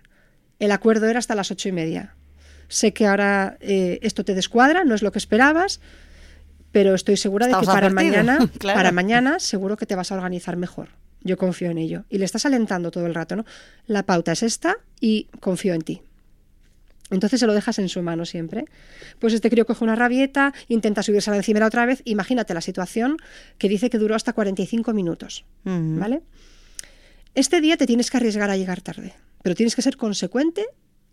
El 0.59 0.71
acuerdo 0.71 1.05
era 1.07 1.19
hasta 1.19 1.35
las 1.35 1.51
ocho 1.51 1.69
y 1.69 1.71
media. 1.71 2.15
Sé 2.67 2.93
que 2.93 3.07
ahora 3.07 3.57
eh, 3.61 3.99
esto 4.01 4.25
te 4.25 4.35
descuadra, 4.35 4.83
no 4.83 4.95
es 4.95 5.01
lo 5.01 5.11
que 5.11 5.19
esperabas, 5.19 5.79
pero 6.71 6.93
estoy 6.95 7.17
segura 7.17 7.47
de 7.47 7.53
que 7.59 7.65
para 7.65 7.89
mañana, 7.89 8.39
claro. 8.59 8.77
para 8.77 8.91
mañana 8.91 9.39
seguro 9.39 9.77
que 9.77 9.85
te 9.85 9.95
vas 9.95 10.11
a 10.11 10.15
organizar 10.15 10.57
mejor. 10.57 10.89
Yo 11.21 11.37
confío 11.37 11.69
en 11.69 11.77
ello. 11.77 12.05
Y 12.09 12.17
le 12.17 12.25
estás 12.25 12.45
alentando 12.45 12.91
todo 12.91 13.05
el 13.05 13.13
rato, 13.15 13.35
¿no? 13.35 13.45
La 13.87 14.03
pauta 14.03 14.31
es 14.31 14.43
esta 14.43 14.77
y 14.99 15.27
confío 15.39 15.73
en 15.73 15.81
ti. 15.81 16.01
Entonces 17.11 17.39
se 17.39 17.47
lo 17.47 17.53
dejas 17.53 17.79
en 17.79 17.89
su 17.89 18.01
mano 18.01 18.25
siempre. 18.25 18.65
Pues 19.19 19.33
este 19.33 19.49
crío 19.49 19.65
coge 19.65 19.83
una 19.83 19.95
rabieta, 19.95 20.53
intenta 20.67 21.03
subirse 21.03 21.29
a 21.29 21.33
la 21.33 21.37
encimera 21.37 21.65
otra 21.65 21.85
vez. 21.85 22.01
Imagínate 22.05 22.53
la 22.53 22.61
situación 22.61 23.17
que 23.57 23.67
dice 23.69 23.89
que 23.89 23.97
duró 23.97 24.15
hasta 24.15 24.33
45 24.33 24.93
minutos. 24.93 25.45
Ujú. 25.65 25.99
¿Vale? 25.99 26.21
Este 27.35 27.61
día 27.61 27.77
te 27.77 27.85
tienes 27.85 28.09
que 28.09 28.17
arriesgar 28.17 28.49
a 28.49 28.57
llegar 28.57 28.81
tarde, 28.81 29.13
pero 29.43 29.55
tienes 29.55 29.75
que 29.75 29.81
ser 29.81 29.97
consecuente 29.97 30.65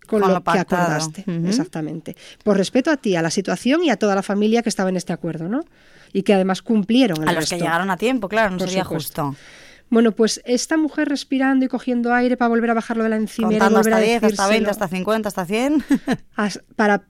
con, 0.07 0.21
Con 0.21 0.29
lo, 0.29 0.35
lo 0.37 0.45
que 0.45 0.59
acordaste. 0.59 1.25
Exactamente. 1.47 2.17
Por 2.45 2.57
respeto 2.57 2.91
a 2.91 2.97
ti, 2.97 3.17
a 3.17 3.23
la 3.23 3.31
situación 3.31 3.83
y 3.85 3.91
a 3.91 3.97
toda 3.97 4.15
la 4.15 4.23
familia 4.23 4.63
que 4.63 4.69
estaba 4.69 4.89
en 4.89 4.97
este 4.97 5.13
acuerdo, 5.13 5.49
¿no? 5.49 5.65
Y 6.13 6.23
que 6.23 6.33
además 6.33 6.63
cumplieron 6.63 7.23
el 7.23 7.29
A 7.29 7.33
los 7.33 7.51
que 7.51 7.57
llegaron 7.57 7.91
a 7.91 7.97
tiempo, 7.97 8.29
claro, 8.29 8.51
no 8.53 8.59
Por 8.59 8.69
sería 8.69 8.85
supuesto. 8.85 9.33
justo. 9.33 9.43
Bueno, 9.89 10.13
pues 10.13 10.41
esta 10.45 10.77
mujer 10.77 11.09
respirando 11.09 11.65
y 11.65 11.69
cogiendo 11.69 12.13
aire 12.13 12.37
para 12.37 12.49
volver 12.49 12.71
a 12.71 12.75
bajarlo 12.75 13.05
de 13.05 13.11
la 13.11 13.17
encimera 13.17 13.57
y 13.57 13.59
Contando 13.59 13.79
volver 13.79 13.95
hasta 13.95 14.05
a 14.05 14.09
10, 14.09 14.23
hasta 14.25 14.49
20, 14.49 14.53
decírselo. 14.67 14.71
hasta 14.71 14.89
50, 14.97 15.29
hasta 15.29 15.47
100. 15.47 15.85
as- 16.37 16.63
para 16.75 17.05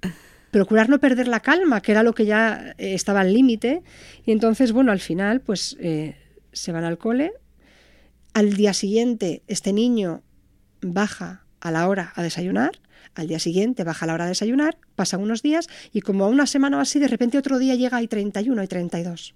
procurar 0.51 0.89
no 0.89 0.99
perder 1.01 1.27
la 1.29 1.41
calma, 1.41 1.81
que 1.81 1.93
era 1.93 2.03
lo 2.03 2.15
que 2.15 2.27
ya 2.27 2.75
eh, 2.79 2.95
estaba 2.95 3.21
al 3.21 3.33
límite. 3.33 3.83
Y 4.25 4.33
entonces, 4.33 4.73
bueno, 4.73 4.93
al 4.93 5.01
final, 5.01 5.41
pues 5.41 5.77
eh, 5.81 6.17
se 6.53 6.73
van 6.73 6.85
al 6.85 6.99
cole. 6.99 7.33
Al 8.35 8.53
día 8.55 8.75
siguiente, 8.75 9.43
este 9.47 9.73
niño 9.73 10.23
baja 10.83 11.45
a 11.61 11.71
la 11.71 11.89
hora 11.89 12.13
a 12.15 12.23
desayunar. 12.23 12.73
Al 13.15 13.29
día 13.29 13.39
siguiente 13.39 13.83
baja 13.85 14.05
a 14.05 14.09
la 14.09 14.15
hora 14.15 14.25
de 14.25 14.31
desayunar, 14.33 14.77
pasan 14.95 15.23
unos 15.23 15.41
días 15.41 15.69
y 15.91 16.03
como 16.03 16.25
a 16.27 16.29
una 16.29 16.47
semana 16.47 16.77
o 16.77 16.81
así, 16.81 16.99
de 16.99 17.09
repente 17.09 17.39
otro 17.39 17.59
día 17.59 17.75
llega 17.75 18.03
y 18.03 18.09
31 18.09 18.63
y 18.63 18.67
32. 18.69 19.35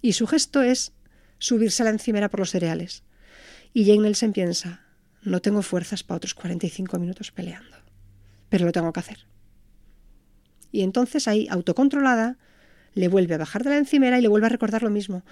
Y 0.00 0.14
su 0.14 0.26
gesto 0.26 0.62
es 0.62 0.92
subirse 1.42 1.82
a 1.82 1.86
la 1.86 1.90
encimera 1.90 2.30
por 2.30 2.38
los 2.38 2.50
cereales. 2.50 3.02
Y 3.74 3.84
Jane 3.84 4.02
Nelson 4.02 4.32
piensa, 4.32 4.86
no 5.22 5.40
tengo 5.40 5.62
fuerzas 5.62 6.04
para 6.04 6.18
otros 6.18 6.34
45 6.34 7.00
minutos 7.00 7.32
peleando, 7.32 7.76
pero 8.48 8.64
lo 8.64 8.70
tengo 8.70 8.92
que 8.92 9.00
hacer. 9.00 9.26
Y 10.70 10.82
entonces 10.82 11.26
ahí, 11.26 11.48
autocontrolada, 11.50 12.38
le 12.94 13.08
vuelve 13.08 13.34
a 13.34 13.38
bajar 13.38 13.64
de 13.64 13.70
la 13.70 13.78
encimera 13.78 14.18
y 14.18 14.22
le 14.22 14.28
vuelve 14.28 14.46
a 14.46 14.50
recordar 14.50 14.84
lo 14.84 14.90
mismo. 14.90 15.24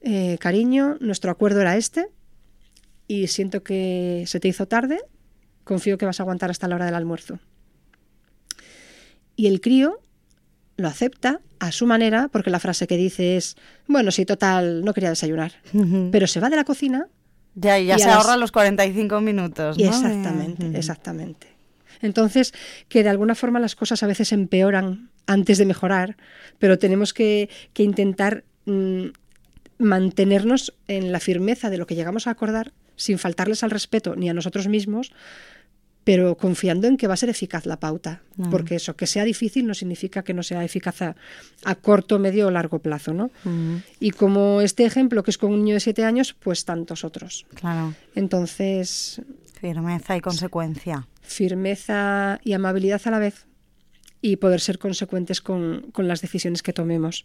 Eh, 0.00 0.36
cariño, 0.40 0.96
nuestro 1.00 1.30
acuerdo 1.30 1.60
era 1.60 1.76
este 1.76 2.08
y 3.06 3.28
siento 3.28 3.62
que 3.62 4.24
se 4.26 4.40
te 4.40 4.48
hizo 4.48 4.66
tarde, 4.66 4.98
confío 5.62 5.96
que 5.96 6.06
vas 6.06 6.18
a 6.18 6.24
aguantar 6.24 6.50
hasta 6.50 6.66
la 6.66 6.74
hora 6.74 6.86
del 6.86 6.94
almuerzo. 6.96 7.38
Y 9.36 9.46
el 9.46 9.60
crío 9.60 10.00
lo 10.80 10.88
acepta 10.88 11.40
a 11.58 11.72
su 11.72 11.86
manera, 11.86 12.28
porque 12.32 12.50
la 12.50 12.58
frase 12.58 12.86
que 12.86 12.96
dice 12.96 13.36
es, 13.36 13.56
bueno, 13.86 14.10
sí, 14.10 14.24
total, 14.26 14.84
no 14.84 14.92
quería 14.94 15.10
desayunar. 15.10 15.52
Pero 16.10 16.26
se 16.26 16.40
va 16.40 16.48
de 16.50 16.56
la 16.56 16.64
cocina 16.64 17.06
Ya, 17.54 17.78
y 17.78 17.86
ya 17.86 17.96
Y 17.96 17.98
se 18.00 18.06
las- 18.06 18.16
ahorra 18.16 18.36
los 18.36 18.50
45 18.52 19.20
minutos. 19.20 19.76
exactamente, 19.78 20.70
exactamente. 20.78 21.48
Entonces, 22.02 22.54
que 22.88 23.02
de 23.02 23.10
alguna 23.10 23.34
forma 23.34 23.58
las 23.60 23.76
cosas 23.76 24.02
a 24.02 24.06
veces 24.06 24.32
empeoran 24.32 25.10
antes 25.26 25.58
de 25.58 25.66
mejorar, 25.66 26.16
pero 26.58 26.78
tenemos 26.78 27.12
que, 27.12 27.50
que 27.74 27.82
intentar 27.82 28.44
mm, 28.64 29.06
mantenernos 29.78 30.74
en 30.88 31.12
la 31.12 31.20
firmeza 31.20 31.70
de 31.70 31.78
lo 31.78 31.86
que 31.86 31.94
llegamos 31.94 32.26
a 32.26 32.30
acordar, 32.30 32.72
sin 32.96 33.18
faltarles 33.18 33.62
al 33.64 33.70
respeto 33.70 34.14
ni 34.16 34.28
a 34.28 34.34
nosotros 34.34 34.68
mismos, 34.68 35.12
pero 36.02 36.36
confiando 36.36 36.88
en 36.88 36.96
que 36.96 37.06
va 37.06 37.14
a 37.14 37.16
ser 37.16 37.28
eficaz 37.28 37.66
la 37.66 37.78
pauta. 37.78 38.22
Ujú. 38.38 38.50
Porque 38.50 38.76
eso, 38.76 38.96
que 38.96 39.06
sea 39.06 39.24
difícil 39.24 39.66
no 39.66 39.74
significa 39.74 40.22
que 40.22 40.32
no 40.34 40.42
sea 40.42 40.64
eficaz 40.64 41.02
a, 41.02 41.16
a 41.64 41.74
corto, 41.74 42.18
medio 42.18 42.46
o 42.46 42.50
largo 42.50 42.78
plazo, 42.78 43.12
¿no? 43.12 43.30
Ujú, 43.44 43.82
Y 44.00 44.10
como 44.12 44.60
este 44.62 44.84
ejemplo, 44.86 45.22
que 45.22 45.30
es 45.30 45.38
con 45.38 45.52
un 45.52 45.58
niño 45.62 45.74
de 45.74 45.80
siete 45.80 46.04
años, 46.04 46.34
pues 46.34 46.64
tantos 46.64 47.04
otros. 47.04 47.44
Claro, 47.54 47.94
Entonces, 48.14 49.20
firmeza 49.60 50.16
y 50.16 50.20
consecuencia. 50.20 51.06
firmeza 51.20 52.40
y 52.44 52.54
amabilidad 52.54 53.00
a 53.04 53.10
la 53.10 53.18
vez 53.18 53.46
y 54.22 54.36
poder 54.36 54.60
ser 54.60 54.78
consecuentes 54.78 55.40
con, 55.40 55.90
con 55.92 56.08
las 56.08 56.20
decisiones 56.22 56.62
que 56.62 56.72
tomemos. 56.72 57.24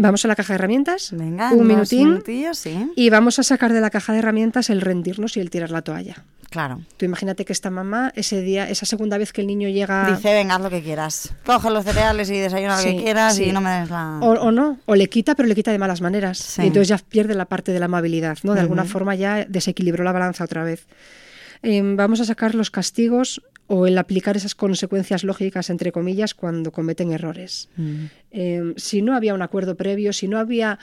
Vamos 0.00 0.24
a 0.24 0.28
la 0.28 0.36
caja 0.36 0.52
de 0.52 0.56
herramientas, 0.56 1.10
Venga, 1.12 1.52
un 1.52 1.66
minutín, 1.66 2.22
sí. 2.54 2.90
y 2.96 3.10
vamos 3.10 3.38
a 3.38 3.42
sacar 3.42 3.72
de 3.72 3.80
la 3.80 3.90
caja 3.90 4.12
de 4.12 4.20
herramientas 4.20 4.70
el 4.70 4.80
rendirnos 4.80 5.36
y 5.36 5.40
el 5.40 5.50
tirar 5.50 5.70
la 5.70 5.82
toalla. 5.82 6.24
Claro. 6.48 6.80
Tú 6.96 7.04
imagínate 7.04 7.44
que 7.44 7.52
esta 7.52 7.70
mamá, 7.70 8.10
ese 8.16 8.40
día, 8.40 8.68
esa 8.68 8.84
segunda 8.84 9.18
vez 9.18 9.32
que 9.32 9.40
el 9.40 9.46
niño 9.46 9.68
llega... 9.68 10.10
Dice, 10.10 10.32
venga, 10.34 10.56
haz 10.56 10.62
lo 10.62 10.70
que 10.70 10.82
quieras. 10.82 11.32
Coge 11.46 11.70
los 11.70 11.84
cereales 11.84 12.28
y 12.30 12.38
desayuna 12.38 12.76
lo 12.78 12.82
que 12.82 12.96
quieras 12.96 13.36
sí. 13.36 13.44
y 13.44 13.52
no 13.52 13.60
me 13.60 13.70
des 13.80 13.90
la... 13.90 14.18
O, 14.20 14.32
o 14.32 14.50
no, 14.50 14.78
o 14.86 14.96
le 14.96 15.08
quita, 15.08 15.36
pero 15.36 15.48
le 15.48 15.54
quita 15.54 15.70
de 15.70 15.78
malas 15.78 16.00
maneras. 16.00 16.38
Sí. 16.38 16.62
Y 16.62 16.66
entonces 16.66 16.88
ya 16.88 16.98
pierde 16.98 17.34
la 17.34 17.44
parte 17.44 17.72
de 17.72 17.78
la 17.78 17.84
amabilidad, 17.84 18.38
¿no? 18.42 18.54
De 18.54 18.60
alguna 18.60 18.84
forma 18.84 19.14
ya 19.14 19.44
desequilibró 19.44 20.02
la 20.02 20.10
balanza 20.10 20.42
otra 20.42 20.64
vez. 20.64 20.86
Em, 21.62 21.94
vamos 21.94 22.20
a 22.20 22.24
sacar 22.24 22.54
los 22.54 22.70
castigos 22.70 23.42
o 23.72 23.86
el 23.86 23.96
aplicar 23.98 24.36
esas 24.36 24.56
consecuencias 24.56 25.22
lógicas, 25.22 25.70
entre 25.70 25.92
comillas, 25.92 26.34
cuando 26.34 26.72
cometen 26.72 27.12
errores. 27.12 27.68
Eh, 28.32 28.74
si 28.76 29.00
no 29.00 29.14
había 29.14 29.32
un 29.32 29.42
acuerdo 29.42 29.76
previo, 29.76 30.12
si 30.12 30.26
no 30.26 30.40
había 30.40 30.80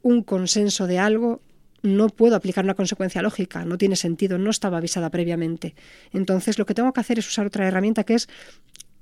un 0.00 0.22
consenso 0.22 0.86
de 0.86 0.98
algo, 0.98 1.42
no 1.82 2.08
puedo 2.08 2.36
aplicar 2.36 2.64
una 2.64 2.72
consecuencia 2.72 3.20
lógica, 3.20 3.66
no 3.66 3.76
tiene 3.76 3.94
sentido, 3.94 4.38
no 4.38 4.48
estaba 4.48 4.78
avisada 4.78 5.10
previamente. 5.10 5.74
Entonces 6.14 6.58
lo 6.58 6.64
que 6.64 6.72
tengo 6.72 6.94
que 6.94 7.00
hacer 7.00 7.18
es 7.18 7.28
usar 7.28 7.46
otra 7.46 7.68
herramienta 7.68 8.04
que 8.04 8.14
es, 8.14 8.26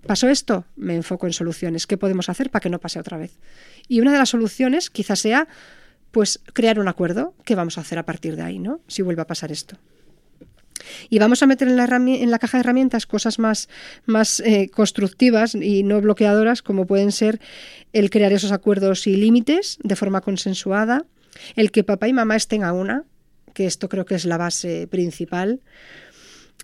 pasó 0.05 0.29
esto, 0.29 0.64
me 0.74 0.96
enfoco 0.96 1.29
en 1.29 1.33
soluciones, 1.33 1.87
¿qué 1.87 1.96
podemos 1.96 2.29
hacer 2.29 2.51
para 2.51 2.61
que 2.61 2.70
no 2.70 2.81
pase 2.81 2.98
otra 2.98 3.18
vez? 3.18 3.38
Y 3.87 4.01
una 4.01 4.11
de 4.11 4.18
las 4.18 4.31
soluciones 4.31 4.90
quizás 4.90 5.20
sea, 5.20 5.46
pues, 6.11 6.40
crear 6.55 6.81
un 6.81 6.88
acuerdo, 6.88 7.35
¿qué 7.44 7.55
vamos 7.55 7.79
a 7.79 7.83
hacer 7.83 8.01
a 8.01 8.05
partir 8.05 8.35
de 8.35 8.42
ahí, 8.42 8.59
¿no? 8.59 8.81
Si 8.88 9.03
vuelve 9.03 9.22
a 9.22 9.29
pasar 9.29 9.53
esto. 9.53 9.77
Y 11.09 11.18
vamos 11.18 11.42
a 11.42 11.46
meter 11.46 11.68
en 11.68 11.77
la, 11.77 12.38
caja 12.38 12.59
de 12.59 12.61
herramientas 12.61 13.07
cosas 13.07 13.38
más, 13.38 13.68
más 14.07 14.40
eh, 14.40 14.70
constructivas 14.70 15.55
y 15.55 15.83
no 15.83 16.01
bloqueadoras, 16.01 16.62
como 16.62 16.87
pueden 16.87 17.12
ser 17.12 17.40
el 17.92 18.11
crear 18.11 18.33
esos 18.33 18.53
acuerdos 18.53 19.07
y 19.07 19.16
límites 19.16 19.79
de 19.83 19.96
forma 19.96 20.20
consensuada, 20.20 21.05
el 21.57 21.70
que 21.70 21.85
papá 21.85 22.09
y 22.09 22.12
mamá 22.12 22.37
estén 22.37 22.64
a 22.64 22.72
una, 22.72 23.05
que 23.55 23.66
esto 23.66 23.88
creo 23.88 24.05
que 24.05 24.14
es 24.14 24.24
la 24.24 24.37
base 24.37 24.87
principal, 24.87 25.61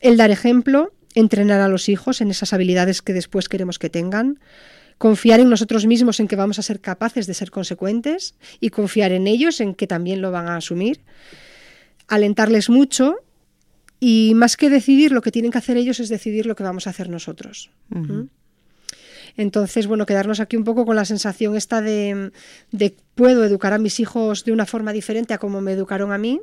el 0.00 0.16
dar 0.16 0.30
ejemplo, 0.30 0.92
entrenar 1.14 1.60
a 1.60 1.68
los 1.68 1.88
hijos 1.88 2.20
en 2.20 2.30
esas 2.30 2.52
habilidades 2.52 3.02
que 3.02 3.12
después 3.12 3.48
queremos 3.48 3.78
que 3.78 3.90
tengan, 3.90 4.40
confiar 4.98 5.40
en 5.40 5.48
nosotros 5.48 5.86
mismos 5.86 6.20
en 6.20 6.28
que 6.28 6.36
vamos 6.36 6.58
a 6.58 6.62
ser 6.62 6.80
capaces 6.80 7.26
de 7.26 7.34
ser 7.34 7.50
consecuentes 7.50 8.34
y 8.60 8.70
confiar 8.70 9.12
en 9.12 9.26
ellos 9.26 9.60
en 9.60 9.74
que 9.74 9.86
también 9.86 10.22
lo 10.22 10.30
van 10.30 10.48
a 10.48 10.56
asumir, 10.56 11.00
alentarles 12.08 12.70
mucho 12.70 13.16
y 14.06 14.34
más 14.34 14.58
que 14.58 14.68
decidir 14.68 15.12
lo 15.12 15.22
que 15.22 15.32
tienen 15.32 15.50
que 15.50 15.56
hacer 15.56 15.78
ellos 15.78 15.98
es 15.98 16.10
decidir 16.10 16.44
lo 16.44 16.54
que 16.54 16.62
vamos 16.62 16.86
a 16.86 16.90
hacer 16.90 17.08
nosotros. 17.08 17.70
¿Mm? 17.88 18.24
Entonces, 19.38 19.86
bueno, 19.86 20.04
quedarnos 20.04 20.40
aquí 20.40 20.58
un 20.58 20.64
poco 20.64 20.84
con 20.84 20.94
la 20.94 21.06
sensación 21.06 21.56
esta 21.56 21.80
de, 21.80 22.30
de, 22.70 22.94
puedo 23.14 23.44
educar 23.44 23.72
a 23.72 23.78
mis 23.78 24.00
hijos 24.00 24.44
de 24.44 24.52
una 24.52 24.66
forma 24.66 24.92
diferente 24.92 25.32
a 25.32 25.38
como 25.38 25.62
me 25.62 25.72
educaron 25.72 26.12
a 26.12 26.18
mí, 26.18 26.42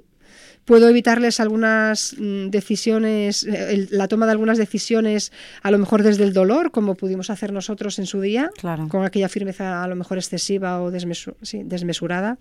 puedo 0.65 0.89
evitarles 0.89 1.39
algunas 1.39 2.15
mm, 2.17 2.47
decisiones, 2.50 3.43
eh, 3.43 3.74
el, 3.74 3.89
la 3.91 4.08
toma 4.08 4.26
de 4.26 4.32
algunas 4.32 4.58
decisiones, 4.58 5.32
a 5.62 5.69
lo 5.69 5.78
mejor 5.78 6.02
desde 6.02 6.24
el 6.24 6.34
dolor, 6.34 6.71
como 6.71 6.95
pudimos 6.95 7.30
hacer 7.30 7.54
nosotros 7.54 8.00
en 8.00 8.08
su 8.08 8.21
día, 8.21 8.50
Claro. 8.58 8.88
con 8.88 9.06
aquella 9.06 9.30
firmeza 9.30 9.84
a 9.84 9.88
lo 9.88 9.95
mejor 9.95 10.17
excesiva 10.17 10.82
o 10.82 10.91
sí, 11.43 11.62
desmesurada. 11.63 12.39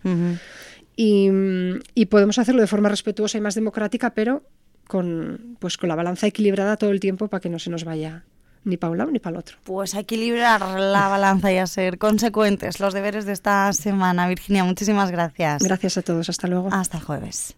Y, 0.97 1.29
mm, 1.29 1.81
y 1.95 2.07
podemos 2.07 2.39
hacerlo 2.39 2.63
de 2.63 2.67
forma 2.67 2.89
respetuosa 2.89 3.37
y 3.37 3.43
más 3.43 3.55
democrática, 3.55 4.15
pero 4.15 4.45
con, 4.91 5.57
pues, 5.61 5.79
con 5.79 5.89
la 5.89 5.95
balanza 5.95 6.27
equilibrada 6.27 6.77
todo 6.77 6.91
el 6.91 6.99
tiempo 6.99 7.29
para 7.29 7.41
que 7.41 7.49
no 7.49 7.61
se 7.61 7.71
nos 7.71 7.85
vaya 7.85 8.25
ni 8.65 8.77
para 8.77 8.91
un 8.91 8.99
lado 8.99 9.11
ni 9.11 9.21
para 9.21 9.35
el 9.37 9.41
otro. 9.41 9.57
Pues 9.65 9.95
a 9.95 10.01
equilibrar 10.01 10.61
la 10.79 11.09
balanza 11.09 11.53
y 11.53 11.59
a 11.59 11.67
ser 11.67 11.97
consecuentes 11.97 12.81
los 12.81 12.93
deberes 12.93 13.25
de 13.25 13.33
esta 13.33 13.73
semana. 13.73 14.29
Virginia, 14.29 14.65
muchísimas 14.65 15.11
gracias. 15.11 15.63
Gracias 15.63 15.97
a 15.97 16.03
todos, 16.03 16.29
hasta 16.29 16.49
luego. 16.49 16.69
Hasta 16.73 16.99
el 16.99 17.05
jueves. 17.05 17.57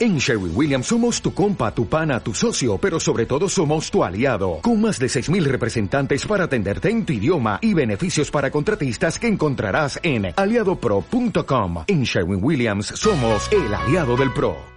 En 0.00 0.18
Sherwin 0.18 0.52
Williams 0.56 0.86
somos 0.86 1.22
tu 1.22 1.32
compa, 1.32 1.72
tu 1.72 1.86
pana, 1.86 2.18
tu 2.18 2.34
socio, 2.34 2.78
pero 2.78 2.98
sobre 2.98 3.26
todo 3.26 3.48
somos 3.48 3.90
tu 3.90 4.02
aliado, 4.02 4.58
con 4.60 4.80
más 4.80 4.98
de 4.98 5.06
6.000 5.06 5.44
representantes 5.44 6.26
para 6.26 6.44
atenderte 6.44 6.90
en 6.90 7.06
tu 7.06 7.12
idioma 7.12 7.60
y 7.62 7.74
beneficios 7.74 8.30
para 8.30 8.50
contratistas 8.50 9.20
que 9.20 9.28
encontrarás 9.28 10.00
en 10.02 10.32
aliadopro.com. 10.34 11.84
En 11.86 12.02
Sherwin 12.02 12.42
Williams 12.42 12.86
somos 12.86 13.48
el 13.52 13.72
aliado 13.72 14.16
del 14.16 14.32
PRO. 14.32 14.56